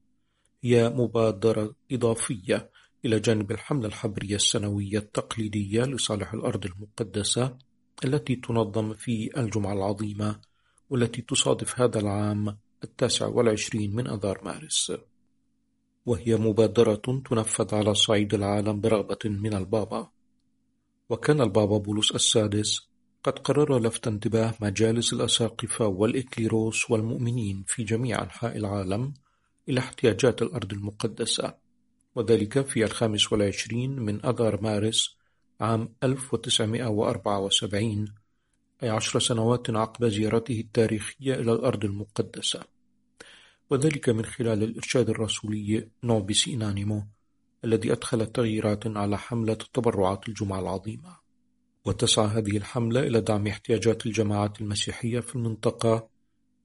هي 0.65 0.89
مبادرة 0.89 1.75
إضافية 1.93 2.72
إلى 3.05 3.21
جانب 3.21 3.51
الحملة 3.51 3.87
الحبرية 3.87 4.37
السنوية 4.37 4.99
التقليدية 4.99 5.83
لصالح 5.83 6.35
الأرض 6.35 6.67
المقدسة 6.67 7.57
التي 8.05 8.37
تنظم 8.37 8.95
في 8.95 9.31
الجمعة 9.37 9.73
العظيمة 9.73 10.41
والتي 10.91 11.23
تصادف 11.23 11.81
هذا 11.81 11.99
العام 11.99 12.59
التاسع 12.85 13.27
والعشرين 13.27 13.97
من 13.97 14.07
أذار 14.07 14.45
مارس. 14.45 14.93
وهي 16.07 16.37
مبادرة 16.37 17.23
تنفذ 17.31 17.75
على 17.75 17.95
صعيد 17.95 18.35
العالم 18.35 18.81
برغبة 18.81 19.19
من 19.25 19.55
البابا. 19.55 20.11
وكان 21.09 21.41
البابا 21.41 21.79
بولس 21.79 22.11
السادس 22.11 22.89
قد 23.25 23.39
قرر 23.39 23.79
لفت 23.79 24.07
انتباه 24.07 24.55
مجالس 24.61 25.13
الأساقفة 25.13 25.87
والإكليروس 25.87 26.91
والمؤمنين 26.91 27.65
في 27.67 27.85
جميع 27.85 28.23
أنحاء 28.23 28.57
العالم 28.57 29.15
إلى 29.69 29.81
احتياجات 29.81 30.43
الأرض 30.43 30.73
المقدسة. 30.73 31.62
وذلك 32.15 32.67
في 32.67 32.85
الخامس 32.85 33.33
والعشرين 33.33 34.01
من 34.01 34.27
أذار 34.27 34.61
مارس 34.61 35.17
عام 35.61 35.95
1974 36.03 38.15
أي 38.83 38.89
عشر 38.89 39.21
سنوات 39.21 39.71
عقب 39.71 40.09
زيارته 40.09 40.61
التاريخية 40.61 41.35
إلى 41.35 41.53
الأرض 41.53 41.85
المقدسة. 41.85 42.65
وذلك 43.71 44.09
من 44.09 44.25
خلال 44.25 44.63
الإرشاد 44.63 45.11
الرسولي 45.11 45.89
نوبيس 46.05 46.49
إنانيمو 46.49 47.03
الذي 47.65 47.93
أدخل 47.93 48.27
تغييرات 48.27 48.87
على 48.87 49.19
حملة 49.19 49.59
تبرعات 49.75 50.29
الجمعة 50.29 50.61
العظيمة. 50.61 51.17
وتسعى 51.85 52.27
هذه 52.27 52.57
الحملة 52.57 53.01
إلى 53.01 53.21
دعم 53.21 53.47
احتياجات 53.47 54.07
الجماعات 54.07 54.61
المسيحية 54.61 55.21
في 55.21 55.37
المنطقة 55.37 56.09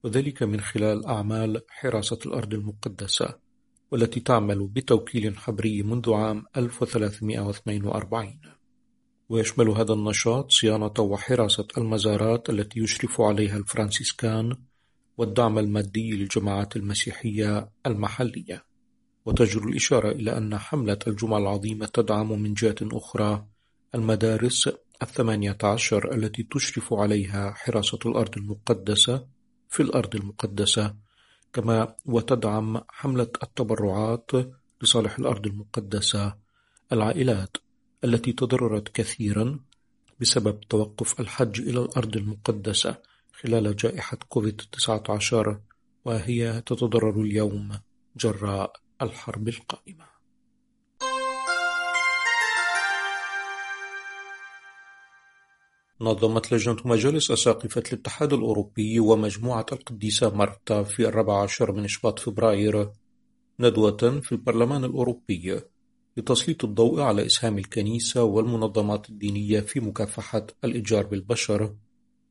وذلك 0.03 0.43
من 0.43 0.61
خلال 0.61 1.05
أعمال 1.05 1.61
حراسة 1.69 2.19
الأرض 2.25 2.53
المقدسة. 2.53 3.46
والتي 3.91 4.19
تعمل 4.19 4.67
بتوكيل 4.67 5.37
حبري 5.37 5.83
منذ 5.83 6.13
عام 6.13 6.45
1342 6.57 8.39
ويشمل 9.29 9.69
هذا 9.69 9.93
النشاط 9.93 10.51
صيانة 10.51 10.93
وحراسة 10.99 11.67
المزارات 11.77 12.49
التي 12.49 12.79
يشرف 12.79 13.21
عليها 13.21 13.57
الفرانسيسكان 13.57 14.55
والدعم 15.17 15.59
المادي 15.59 16.11
للجماعات 16.11 16.75
المسيحية 16.75 17.69
المحلية. 17.85 18.63
وتجر 19.25 19.63
الإشارة 19.63 20.11
إلى 20.11 20.37
أن 20.37 20.57
حملة 20.57 20.99
الجمعة 21.07 21.37
العظيمة 21.37 21.85
تدعم 21.85 22.41
من 22.41 22.53
جهة 22.53 22.75
أخرى 22.83 23.45
المدارس 23.95 24.69
الثمانية 25.01 25.57
عشر 25.63 26.15
التي 26.15 26.43
تشرف 26.43 26.93
عليها 26.93 27.51
حراسة 27.51 27.99
الأرض 28.05 28.37
المقدسة 28.37 29.27
في 29.69 29.83
الأرض 29.83 30.15
المقدسة 30.15 30.95
كما 31.57 31.95
وتدعم 32.05 32.81
حملة 32.89 33.27
التبرعات 33.43 34.31
لصالح 34.81 35.19
الأرض 35.19 35.47
المقدسة 35.47 36.35
العائلات 36.91 37.57
التي 38.03 38.33
تضررت 38.33 38.89
كثيرا 38.89 39.59
بسبب 40.19 40.59
توقف 40.59 41.19
الحج 41.19 41.61
إلى 41.61 41.79
الأرض 41.79 42.17
المقدسة 42.17 42.97
خلال 43.33 43.75
جائحة 43.75 44.17
كوفيد-19 44.17 45.55
وهي 46.05 46.61
تتضرر 46.61 47.21
اليوم 47.21 47.79
جراء 48.17 48.73
الحرب 49.01 49.47
القائمة. 49.47 50.16
نظمت 56.01 56.53
لجنة 56.53 56.77
مجالس 56.85 57.31
أساقفة 57.31 57.83
الاتحاد 57.87 58.33
الأوروبي 58.33 58.99
ومجموعة 58.99 59.65
القديسة 59.71 60.35
مارتا 60.35 60.83
في 60.83 61.07
الرابع 61.07 61.43
عشر 61.43 61.71
من 61.71 61.87
شباط 61.87 62.19
فبراير 62.19 62.89
ندوة 63.59 64.19
في 64.21 64.31
البرلمان 64.31 64.83
الأوروبي 64.83 65.61
لتسليط 66.17 66.63
الضوء 66.63 67.01
على 67.01 67.25
إسهام 67.25 67.57
الكنيسة 67.57 68.23
والمنظمات 68.23 69.09
الدينية 69.09 69.59
في 69.59 69.79
مكافحة 69.79 70.47
الإتجار 70.63 71.05
بالبشر 71.05 71.75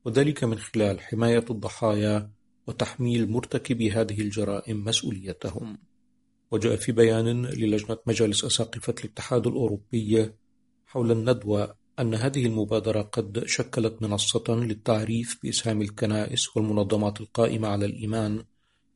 وذلك 0.05 0.45
من 0.45 0.59
خلال 0.59 1.01
حماية 1.01 1.45
الضحايا 1.51 2.31
وتحميل 2.67 3.31
مرتكبي 3.31 3.91
هذه 3.91 4.21
الجرائم 4.21 4.85
مسؤوليتهم. 4.85 5.79
وجاء 6.51 6.77
في 6.77 6.93
بيان 6.93 7.47
للجنة 7.47 7.99
مجالس 8.07 8.45
أساقفة 8.45 8.95
الاتحاد 9.05 9.47
الأوروبي 9.47 10.33
حول 10.87 11.13
الندوة 11.13 11.86
أن 12.01 12.15
هذه 12.15 12.47
المبادرة 12.47 13.03
قد 13.03 13.43
شكلت 13.47 14.03
منصة 14.03 14.45
للتعريف 14.49 15.39
بإسهام 15.43 15.83
الكنائس 15.83 16.57
والمنظمات 16.57 17.21
القائمة 17.21 17.69
على 17.69 17.87
الإيمان 17.87 18.45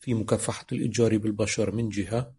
في 0.00 0.14
مكافحة 0.14 0.66
الإتجار 0.72 1.18
بالبشر 1.18 1.74
من 1.74 1.88
جهة، 1.88 2.32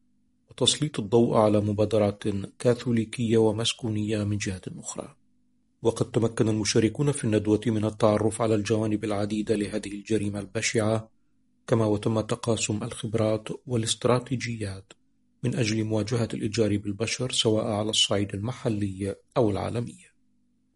تسليط 0.57 0.99
الضوء 0.99 1.37
على 1.37 1.61
مبادرات 1.61 2.23
كاثوليكية 2.59 3.37
ومسكونية 3.37 4.23
من 4.23 4.37
جهة 4.37 4.61
أخرى. 4.77 5.15
وقد 5.81 6.11
تمكن 6.11 6.49
المشاركون 6.49 7.11
في 7.11 7.23
الندوة 7.23 7.61
من 7.67 7.85
التعرف 7.85 8.41
على 8.41 8.55
الجوانب 8.55 9.03
العديدة 9.03 9.55
لهذه 9.55 9.91
الجريمة 9.91 10.39
البشعة 10.39 11.09
كما 11.67 11.85
وتم 11.85 12.21
تقاسم 12.21 12.83
الخبرات 12.83 13.47
والاستراتيجيات 13.65 14.93
من 15.43 15.55
أجل 15.55 15.83
مواجهة 15.83 16.29
الإتجار 16.33 16.77
بالبشر 16.77 17.31
سواء 17.31 17.65
على 17.65 17.89
الصعيد 17.89 18.35
المحلي 18.35 19.15
أو 19.37 19.49
العالمي. 19.49 20.10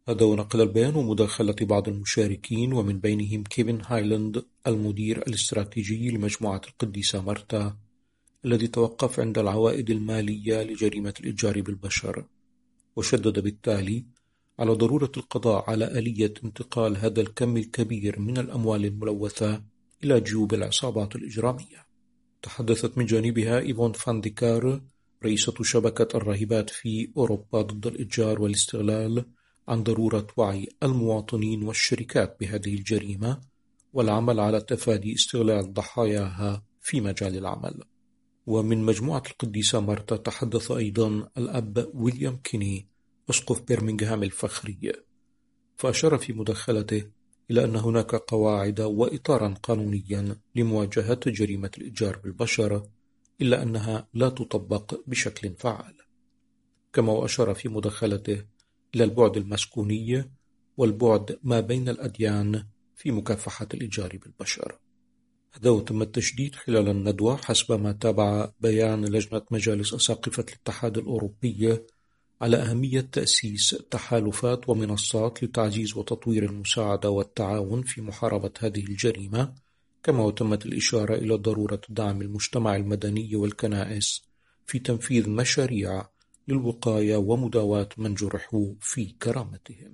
هذا 0.10 0.26
ونقل 0.26 0.62
البيان 0.62 0.94
مداخلة 0.94 1.56
بعض 1.62 1.88
المشاركين 1.90 2.74
ومن 2.74 3.00
بينهم 3.00 3.44
كيفن 3.44 3.82
هايلاند 3.82 4.46
المدير 4.68 5.18
الاستراتيجي 5.18 6.12
لمجموعة 6.12 6.62
القديسة 6.68 7.22
مرتا 7.22 7.78
الذي 8.46 8.68
توقف 8.68 9.20
عند 9.20 9.38
العوائد 9.38 9.90
المالية 9.90 10.64
لجريمة 10.64 11.14
الإتجار 11.20 11.62
بالبشر. 11.62 12.26
وشدد 12.96 13.40
بالتالي 13.40 14.06
على 14.60 14.72
ضرورة 14.72 15.12
القضاء 15.18 15.70
على 15.70 15.86
آلية 15.86 16.34
انتقال 16.44 16.98
هذا 16.98 17.22
الكم 17.22 17.58
الكبير 17.58 18.20
من 18.20 18.38
الأموال 18.38 18.86
الملوثة 18.86 19.64
إلى 20.04 20.22
جيوب 20.22 20.54
العصابات 20.54 21.16
الإجرامية. 21.16 21.86
تحدثت 22.42 22.98
من 22.98 23.06
جانبها 23.06 23.60
إيفون 23.60 23.92
فانديكار 23.92 24.82
رئيسة 25.24 25.64
شبكة 25.64 26.18
الراهبات 26.18 26.70
في 26.70 27.12
أوروبا 27.18 27.62
ضد 27.62 27.88
الإتجار 27.88 28.42
والاستغلال 28.42 29.26
عن 29.68 29.84
ضرورة 29.84 30.28
وعي 30.38 30.70
المواطنين 30.84 31.64
والشركات 31.64 32.38
بهذه 32.40 32.74
الجريمة 32.74 33.42
والعمل 33.94 34.40
على 34.40 34.62
تفادي 34.62 35.16
استغلال 35.16 35.74
ضحاياها 35.74 36.64
في 36.82 37.02
مجال 37.02 37.38
العمل. 37.38 37.84
ومن 38.48 38.84
مجموعة 38.84 39.24
القديسة 39.32 39.80
مرتا 39.80 40.16
تحدث 40.18 40.72
أيضا 40.72 41.30
الأب 41.38 41.92
ويليام 41.94 42.38
كيني 42.38 42.88
أسقف 43.30 43.62
بيرمنغهام 43.62 44.24
الفخري. 44.24 44.92
فأشار 45.78 46.18
في 46.18 46.34
مدخلته 46.34 47.04
إلى 47.52 47.64
أن 47.64 47.76
هناك 47.76 48.16
قواعد 48.16 48.82
وإطارا 48.82 49.54
قانونيا 49.64 50.38
لمواجهة 50.56 51.20
جريمة 51.28 51.72
الإتجار 51.78 52.18
بالبشر 52.18 52.88
إلا 53.42 53.64
أنها 53.64 54.08
لا 54.14 54.30
تطبق 54.30 55.02
بشكل 55.08 55.54
فعال. 55.56 55.96
كما 56.94 57.14
وأشار 57.14 57.54
في 57.54 57.70
مدخلته 57.70 58.55
إلى 58.96 59.04
البعد 59.04 59.38
المسكوني 59.38 60.32
والبعد 60.78 61.40
ما 61.44 61.60
بين 61.60 61.90
الأديان 61.90 62.64
في 62.96 63.12
مكافحة 63.12 63.68
الإتجار 63.74 64.18
بالبشر. 64.18 64.80
هذا 65.52 65.70
وتم 65.70 66.02
التشديد 66.02 66.56
خلال 66.56 66.90
الندوة 66.90 67.38
حسب 67.38 67.82
ما 67.82 67.92
تابع 67.92 68.52
بيان 68.60 69.06
لجنة 69.06 69.42
مجالس 69.52 69.94
أساقفة 69.94 70.46
الاتحاد 70.50 70.98
الأوروبي 70.98 71.80
على 72.42 72.58
أهمية 72.58 73.02
تأسيس 73.02 73.70
تحالفات 73.92 74.70
ومنصات 74.70 75.44
لتعزيز 75.44 75.98
وتطوير 75.98 76.44
المساعدة 76.44 77.10
والتعاون 77.10 77.84
في 77.84 78.02
محاربة 78.02 78.52
هذه 78.60 78.84
الجريمة 78.84 79.54
كما 80.04 80.24
وتمت 80.24 80.66
الإشارة 80.66 81.16
إلى 81.16 81.36
ضرورة 81.36 81.82
دعم 81.90 82.22
المجتمع 82.22 82.76
المدني 82.76 83.36
والكنائس 83.36 84.22
في 84.66 84.80
تنفيذ 84.80 85.30
مشاريع 85.30 86.06
للوقاية 86.48 87.18
ومداواة 87.18 87.90
من 87.98 88.14
جرحوا 88.14 88.74
في 88.80 89.06
كرامتهم. 89.06 89.92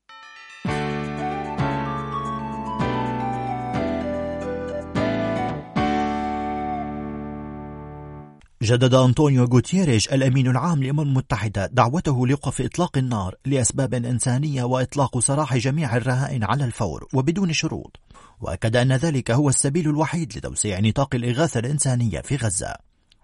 جدد 8.63 8.93
أنطونيو 8.93 9.43
غوتيريش 9.43 10.13
الأمين 10.13 10.47
العام 10.47 10.83
للأمم 10.83 10.99
المتحدة 10.99 11.65
دعوته 11.65 12.27
لوقف 12.27 12.61
إطلاق 12.61 12.97
النار 12.97 13.35
لأسباب 13.45 13.93
إنسانية 13.93 14.63
وإطلاق 14.63 15.19
سراح 15.19 15.57
جميع 15.57 15.97
الرهائن 15.97 16.43
على 16.43 16.65
الفور 16.65 17.07
وبدون 17.13 17.53
شروط 17.53 17.99
وأكد 18.41 18.75
أن 18.75 18.93
ذلك 18.93 19.31
هو 19.31 19.49
السبيل 19.49 19.89
الوحيد 19.89 20.37
لتوسيع 20.37 20.79
نطاق 20.79 21.15
الإغاثة 21.15 21.59
الإنسانية 21.59 22.21
في 22.21 22.35
غزة. 22.35 22.75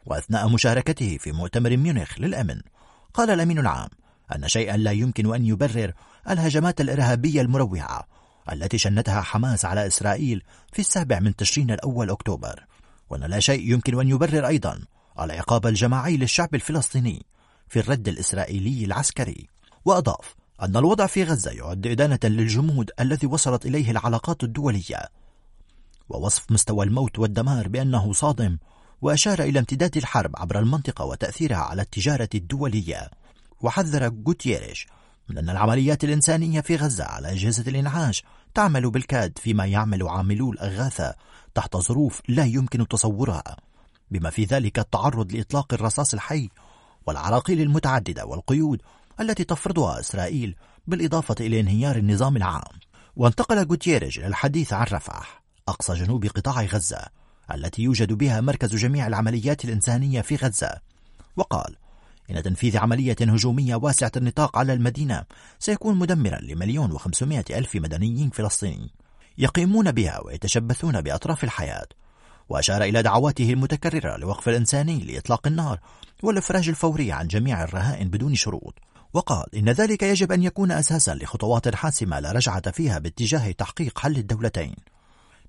وأثناء 0.05 0.49
مشاركته 0.49 1.17
في 1.19 1.31
مؤتمر 1.31 1.77
ميونخ 1.77 2.19
للأمن 2.19 2.61
قال 3.17 3.29
الأمين 3.29 3.59
العام 3.59 3.89
أن 4.35 4.47
شيئا 4.47 4.77
لا 4.77 4.91
يمكن 4.91 5.35
أن 5.35 5.45
يبرر 5.45 5.93
الهجمات 6.29 6.81
الإرهابية 6.81 7.41
المروعة 7.41 8.07
التي 8.51 8.77
شنتها 8.77 9.21
حماس 9.21 9.65
على 9.65 9.87
إسرائيل 9.87 10.43
في 10.73 10.79
السابع 10.79 11.19
من 11.19 11.35
تشرين 11.35 11.71
الأول 11.71 12.09
أكتوبر. 12.09 12.65
وأن 13.09 13.23
لا 13.23 13.39
شيء 13.39 13.71
يمكن 13.73 13.99
أن 13.99 14.07
يبرر 14.07 14.47
أيضا 14.47 14.79
العقاب 15.19 15.67
الجماعي 15.67 16.17
للشعب 16.17 16.55
الفلسطيني 16.55 17.25
في 17.67 17.79
الرد 17.79 18.07
الإسرائيلي 18.07 18.85
العسكري. 18.85 19.47
وأضاف 19.85 20.35
أن 20.61 20.77
الوضع 20.77 21.05
في 21.05 21.23
غزة 21.23 21.51
يعد 21.51 21.87
إدانة 21.87 22.19
للجمود 22.23 22.91
الذي 22.99 23.27
وصلت 23.27 23.65
إليه 23.65 23.91
العلاقات 23.91 24.43
الدولية. 24.43 25.09
ووصف 26.09 26.51
مستوى 26.51 26.85
الموت 26.85 27.19
والدمار 27.19 27.67
بأنه 27.67 28.13
صادم 28.13 28.57
وأشار 29.01 29.41
إلى 29.41 29.59
امتداد 29.59 29.97
الحرب 29.97 30.31
عبر 30.37 30.59
المنطقة 30.59 31.05
وتأثيرها 31.05 31.57
على 31.57 31.81
التجارة 31.81 32.29
الدولية. 32.35 33.09
وحذر 33.61 34.13
غوتيريش 34.25 34.87
من 35.29 35.37
أن 35.37 35.49
العمليات 35.49 36.03
الإنسانية 36.03 36.61
في 36.61 36.75
غزة 36.75 37.03
على 37.03 37.31
أجهزة 37.31 37.63
الإنعاش 37.67 38.23
تعمل 38.53 38.91
بالكاد 38.91 39.37
فيما 39.37 39.65
يعمل 39.65 40.07
عاملو 40.07 40.51
الأغاثة 40.51 41.15
تحت 41.55 41.77
ظروف 41.77 42.21
لا 42.27 42.45
يمكن 42.45 42.87
تصورها 42.87 43.57
بما 44.11 44.29
في 44.29 44.43
ذلك 44.43 44.79
التعرض 44.79 45.31
لإطلاق 45.31 45.73
الرصاص 45.73 46.13
الحي 46.13 46.49
والعراقيل 47.05 47.61
المتعددة 47.61 48.25
والقيود 48.25 48.81
التي 49.19 49.43
تفرضها 49.43 49.99
إسرائيل 49.99 50.55
بالإضافة 50.87 51.35
إلى 51.39 51.59
انهيار 51.59 51.95
النظام 51.95 52.37
العام. 52.37 52.79
وانتقل 53.15 53.67
غوتيريش 53.67 54.19
إلى 54.19 54.27
الحديث 54.27 54.73
عن 54.73 54.85
رفح 54.91 55.43
أقصى 55.67 55.93
جنوب 55.93 56.25
قطاع 56.25 56.61
غزة. 56.61 57.05
التي 57.53 57.81
يوجد 57.81 58.13
بها 58.13 58.41
مركز 58.41 58.75
جميع 58.75 59.07
العمليات 59.07 59.65
الإنسانية 59.65 60.21
في 60.21 60.35
غزة. 60.35 60.77
وقال 61.37 61.75
إن 62.31 62.43
تنفيذ 62.43 62.77
عملية 62.77 63.15
هجومية 63.21 63.75
واسعة 63.75 64.11
النطاق 64.17 64.57
على 64.57 64.73
المدينة 64.73 65.23
سيكون 65.59 65.95
مدمرا 65.95 66.39
لمليون 66.41 66.91
وخمسمائة 66.91 67.45
ألف 67.57 67.75
مدنيين 67.75 68.29
فلسطيني 68.29 68.91
يقيمون 69.37 69.91
بها 69.91 70.19
ويتشبثون 70.19 71.01
بأطراف 71.01 71.43
الحياة 71.43 71.87
وأشار 72.49 72.83
إلى 72.83 73.01
دعواته 73.01 73.53
المتكررة 73.53 74.17
للوقف 74.17 74.49
الإنساني 74.49 74.99
لإطلاق 74.99 75.47
النار 75.47 75.79
والإفراج 76.23 76.69
الفوري 76.69 77.11
عن 77.11 77.27
جميع 77.27 77.63
الرهائن 77.63 78.09
بدون 78.09 78.35
شروط. 78.35 78.73
وقال 79.13 79.55
إن 79.55 79.69
ذلك 79.69 80.03
يجب 80.03 80.31
أن 80.31 80.43
يكون 80.43 80.71
أساسا 80.71 81.15
لخطوات 81.15 81.75
حاسمة 81.75 82.19
لا 82.19 82.31
رجعة 82.31 82.71
فيها 82.71 82.99
باتجاه 82.99 83.51
تحقيق 83.51 83.99
حل 83.99 84.17
الدولتين 84.17 84.75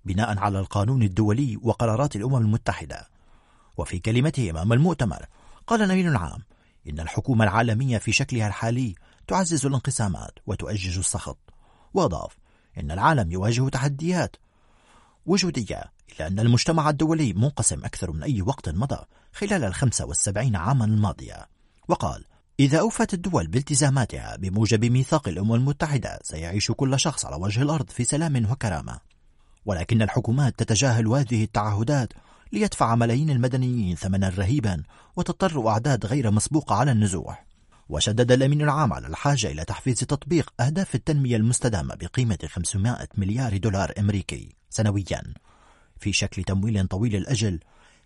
بناء 0.09 0.39
على 0.39 0.59
القانون 0.59 1.03
الدولي 1.03 1.59
وقرارات 1.63 2.17
الأمم 2.17 2.37
المتحدة. 2.37 3.09
وفي 3.77 3.99
كلمته 3.99 4.51
أمام 4.51 4.73
المؤتمر 4.73 5.27
قال 5.67 5.83
الأمين 5.83 6.09
العام 6.09 6.43
إن 6.89 7.01
الحكومة 7.01 7.45
العالمية 7.45 7.99
في 7.99 8.13
شكلها 8.13 8.49
الحالي 8.49 8.95
تعزز 9.27 9.67
الانقسامات 9.67 10.31
وتؤجج 10.47 10.99
السخط. 10.99 11.39
وأضاف 11.95 12.37
إن 12.79 12.91
العالم 12.91 13.33
يواجه 13.33 13.69
تحديات. 13.69 14.37
وجودية 15.27 15.85
إلا 16.13 16.27
أن 16.27 16.39
المجتمع 16.39 16.91
الدولي 16.91 17.33
منقسم 17.33 17.85
أكثر 17.85 18.13
من 18.13 18.23
أي 18.23 18.43
وقت 18.43 18.69
مضى 18.69 19.05
خلال 19.33 19.65
الخمسة 19.65 20.05
والسبعين 20.05 20.57
عاما 20.57 20.85
الماضية. 20.85 21.47
وقال 21.89 22.25
إذا 22.61 22.81
أوفت 22.81 23.15
الدول 23.15 23.47
بالتزاماتها 23.47 24.37
بموجب 24.37 24.85
ميثاق 24.85 25.29
الأمم 25.29 25.55
المتحدة 25.55 26.19
سيعيش 26.23 26.71
كل 26.71 27.01
شخص 27.01 27.25
على 27.25 27.37
وجه 27.37 27.63
الأرض 27.63 27.91
في 27.91 28.05
سلام 28.05 28.51
وكرامة. 28.51 29.08
ولكن 29.69 30.03
الحكومات 30.03 30.59
تتجاهل 30.59 31.07
هذه 31.07 31.45
التعهدات 31.45 32.13
ليدفع 32.53 32.95
ملايين 32.95 33.31
المدنيين 33.31 33.97
ثمنا 33.97 34.29
رهيبا 34.29 34.83
وتضطر 35.17 35.69
أعداد 35.69 36.07
غير 36.07 36.31
مسبوقة 36.31 36.75
على 36.75 36.93
النزوح. 36.93 37.47
وشدد 37.89 38.33
الأمين 38.33 38.63
العام 38.63 38.93
على 38.93 39.07
الحاجة 39.07 39.47
إلى 39.47 39.65
تحفيز 39.65 39.97
تطبيق 39.97 40.53
أهداف 40.61 40.95
التنمية 40.95 41.37
المستدامة 41.37 41.95
بقيمة 41.95 42.39
500 42.47 43.09
مليار 43.15 43.57
دولار 43.57 43.93
أمريكي 43.99 44.55
سنويا. 44.71 45.23
في 46.01 46.13
شكل 46.13 46.45
تمويل 46.45 46.87
طويل 46.87 47.17
الأجل 47.17 47.61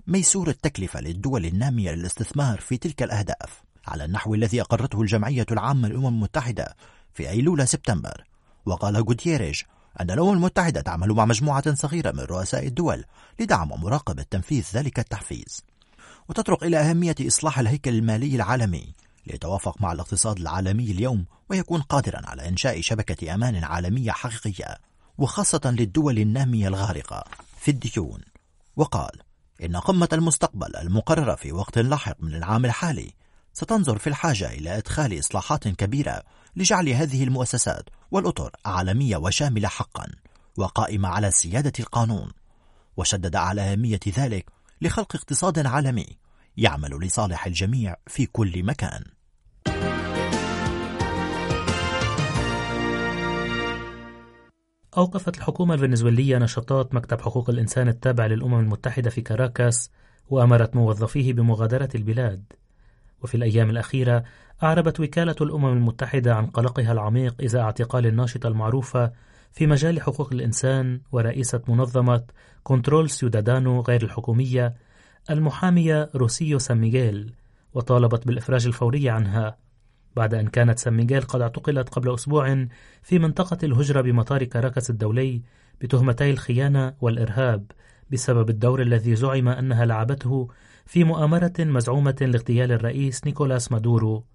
ميسور 0.06 0.48
التكلفة 0.48 1.00
للدول 1.00 1.46
النامية 1.46 1.92
للاستثمار 1.92 2.60
في 2.60 2.76
تلك 2.76 3.02
الأهداف 3.02 3.62
على 3.86 4.04
النحو 4.04 4.34
الذي 4.34 4.60
أقرته 4.60 5.00
الجمعية 5.00 5.46
العامة 5.50 5.88
للأمم 5.88 6.06
المتحدة 6.06 6.76
في 7.14 7.30
أيلول 7.30 7.68
سبتمبر. 7.68 8.24
وقال 8.66 8.96
غوتيريش 8.96 9.66
أن 10.00 10.10
الأمم 10.10 10.32
المتحدة 10.32 10.80
تعمل 10.80 11.08
مع 11.08 11.24
مجموعة 11.24 11.74
صغيرة 11.74 12.10
من 12.10 12.20
رؤساء 12.20 12.66
الدول 12.66 13.04
لدعم 13.40 13.72
ومراقبة 13.72 14.22
تنفيذ 14.30 14.66
ذلك 14.74 14.98
التحفيز. 14.98 15.64
وتطرق 16.28 16.64
إلى 16.64 16.76
أهمية 16.76 17.14
إصلاح 17.20 17.58
الهيكل 17.58 17.94
المالي 17.94 18.36
العالمي 18.36 18.94
ليتوافق 19.26 19.82
مع 19.82 19.92
الاقتصاد 19.92 20.38
العالمي 20.38 20.90
اليوم 20.90 21.24
ويكون 21.50 21.80
قادرا 21.80 22.22
على 22.24 22.48
إنشاء 22.48 22.80
شبكة 22.80 23.34
أمان 23.34 23.64
عالمية 23.64 24.10
حقيقية 24.10 24.78
وخاصة 25.18 25.60
للدول 25.64 26.18
النامية 26.18 26.68
الغارقة. 26.68 27.24
في 27.58 27.70
الديون. 27.70 28.20
وقال 28.76 29.10
إن 29.64 29.76
قمة 29.76 30.08
المستقبل 30.12 30.76
المقررة 30.76 31.34
في 31.34 31.52
وقت 31.52 31.78
لاحق 31.78 32.16
من 32.20 32.34
العام 32.34 32.64
الحالي 32.64 33.12
ستنظر 33.54 33.98
في 33.98 34.06
الحاجة 34.06 34.50
إلى 34.50 34.78
إدخال 34.78 35.18
إصلاحات 35.18 35.68
كبيرة 35.68 36.22
لجعل 36.56 36.88
هذه 36.88 37.24
المؤسسات 37.24 37.84
والأطر 38.10 38.50
عالمية 38.64 39.16
وشاملة 39.16 39.68
حقا 39.68 40.06
وقائمة 40.56 41.08
على 41.08 41.30
سيادة 41.30 41.72
القانون 41.80 42.30
وشدد 42.96 43.36
على 43.36 43.60
أهمية 43.60 44.00
ذلك 44.18 44.46
لخلق 44.82 45.16
اقتصاد 45.16 45.66
عالمي 45.66 46.06
يعمل 46.56 46.90
لصالح 46.90 47.46
الجميع 47.46 47.96
في 48.06 48.26
كل 48.26 48.62
مكان. 48.64 49.04
أوقفت 54.96 55.36
الحكومة 55.36 55.74
الفنزويلية 55.74 56.38
نشاطات 56.38 56.94
مكتب 56.94 57.20
حقوق 57.20 57.50
الإنسان 57.50 57.88
التابع 57.88 58.26
للأمم 58.26 58.58
المتحدة 58.60 59.10
في 59.10 59.20
كاراكاس 59.20 59.90
وأمرت 60.30 60.76
موظفيه 60.76 61.32
بمغادرة 61.32 61.88
البلاد. 61.94 62.44
وفي 63.22 63.34
الأيام 63.34 63.70
الأخيرة 63.70 64.24
أعربت 64.62 65.00
وكالة 65.00 65.36
الأمم 65.40 65.72
المتحدة 65.72 66.34
عن 66.34 66.46
قلقها 66.46 66.92
العميق 66.92 67.34
إزاء 67.44 67.62
اعتقال 67.62 68.06
الناشطة 68.06 68.48
المعروفة 68.48 69.12
في 69.52 69.66
مجال 69.66 70.02
حقوق 70.02 70.32
الإنسان 70.32 71.00
ورئيسة 71.12 71.62
منظمة 71.68 72.24
كنترول 72.62 73.10
سيودادانو 73.10 73.80
غير 73.80 74.02
الحكومية 74.02 74.74
المحامية 75.30 76.10
روسيو 76.14 76.58
سان 76.58 77.30
وطالبت 77.74 78.26
بالإفراج 78.26 78.66
الفوري 78.66 79.10
عنها. 79.10 79.56
بعد 80.16 80.34
أن 80.34 80.46
كانت 80.46 80.78
سان 80.78 81.20
قد 81.20 81.40
اعتقلت 81.40 81.88
قبل 81.88 82.14
أسبوع 82.14 82.66
في 83.02 83.18
منطقة 83.18 83.58
الهجرة 83.62 84.00
بمطار 84.00 84.44
كاراكاس 84.44 84.90
الدولي 84.90 85.42
بتهمتي 85.80 86.30
الخيانة 86.30 86.94
والإرهاب 87.00 87.70
بسبب 88.10 88.50
الدور 88.50 88.82
الذي 88.82 89.14
زعم 89.14 89.48
أنها 89.48 89.84
لعبته 89.84 90.48
في 90.86 91.04
مؤامرة 91.04 91.52
مزعومة 91.58 92.16
لاغتيال 92.20 92.72
الرئيس 92.72 93.26
نيكولاس 93.26 93.72
مادورو. 93.72 94.31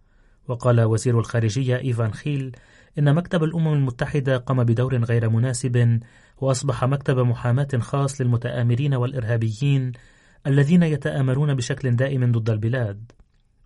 وقال 0.47 0.81
وزير 0.81 1.19
الخارجية 1.19 1.77
إيفان 1.77 2.13
خيل 2.13 2.55
إن 2.99 3.15
مكتب 3.15 3.43
الأمم 3.43 3.73
المتحدة 3.73 4.37
قام 4.37 4.63
بدور 4.63 4.97
غير 5.03 5.29
مناسب 5.29 5.99
وأصبح 6.37 6.83
مكتب 6.83 7.19
محاماة 7.19 7.67
خاص 7.79 8.21
للمتآمرين 8.21 8.93
والإرهابيين 8.93 9.91
الذين 10.47 10.83
يتآمرون 10.83 11.53
بشكل 11.53 11.95
دائم 11.95 12.31
ضد 12.31 12.49
البلاد. 12.49 13.11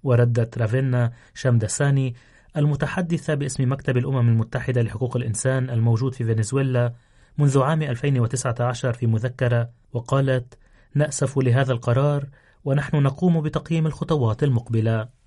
وردت 0.04 0.58
رافينا 0.58 1.12
شامدساني 1.34 2.16
المتحدثة 2.58 3.34
باسم 3.34 3.72
مكتب 3.72 3.98
الأمم 3.98 4.30
المتحدة 4.30 4.82
لحقوق 4.82 5.18
الإنسان 5.18 5.70
الموجود 5.70 6.14
في 6.14 6.24
فنزويلا 6.24 6.94
منذ 7.38 7.62
عام 7.62 7.82
2019 7.82 8.94
في 8.94 9.08
مذكرة 9.08 9.70
وقالت 9.94 10.58
نأسف 10.96 11.38
لهذا 11.38 11.74
القرار 11.74 12.26
ونحن 12.66 12.96
نقوم 12.98 13.42
بتقييم 13.42 13.88
الخطوات 13.88 14.44
المقبلة. 14.44 15.21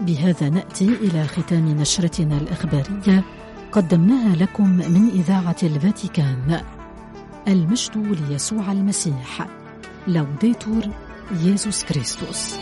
بهذا 0.00 0.48
نأتي 0.48 0.88
إلى 0.88 1.26
ختام 1.26 1.68
نشرتنا 1.68 2.38
الإخبارية. 2.38 3.24
قدمناها 3.72 4.36
لكم 4.36 4.68
من 4.68 5.10
إذاعة 5.14 5.56
الفاتيكان. 5.62 6.62
المجد 7.48 7.96
ليسوع 8.28 8.72
المسيح. 8.72 9.46
لوديتور 10.08 10.82
ييسوس 11.42 11.84
كريستوس 11.84 12.54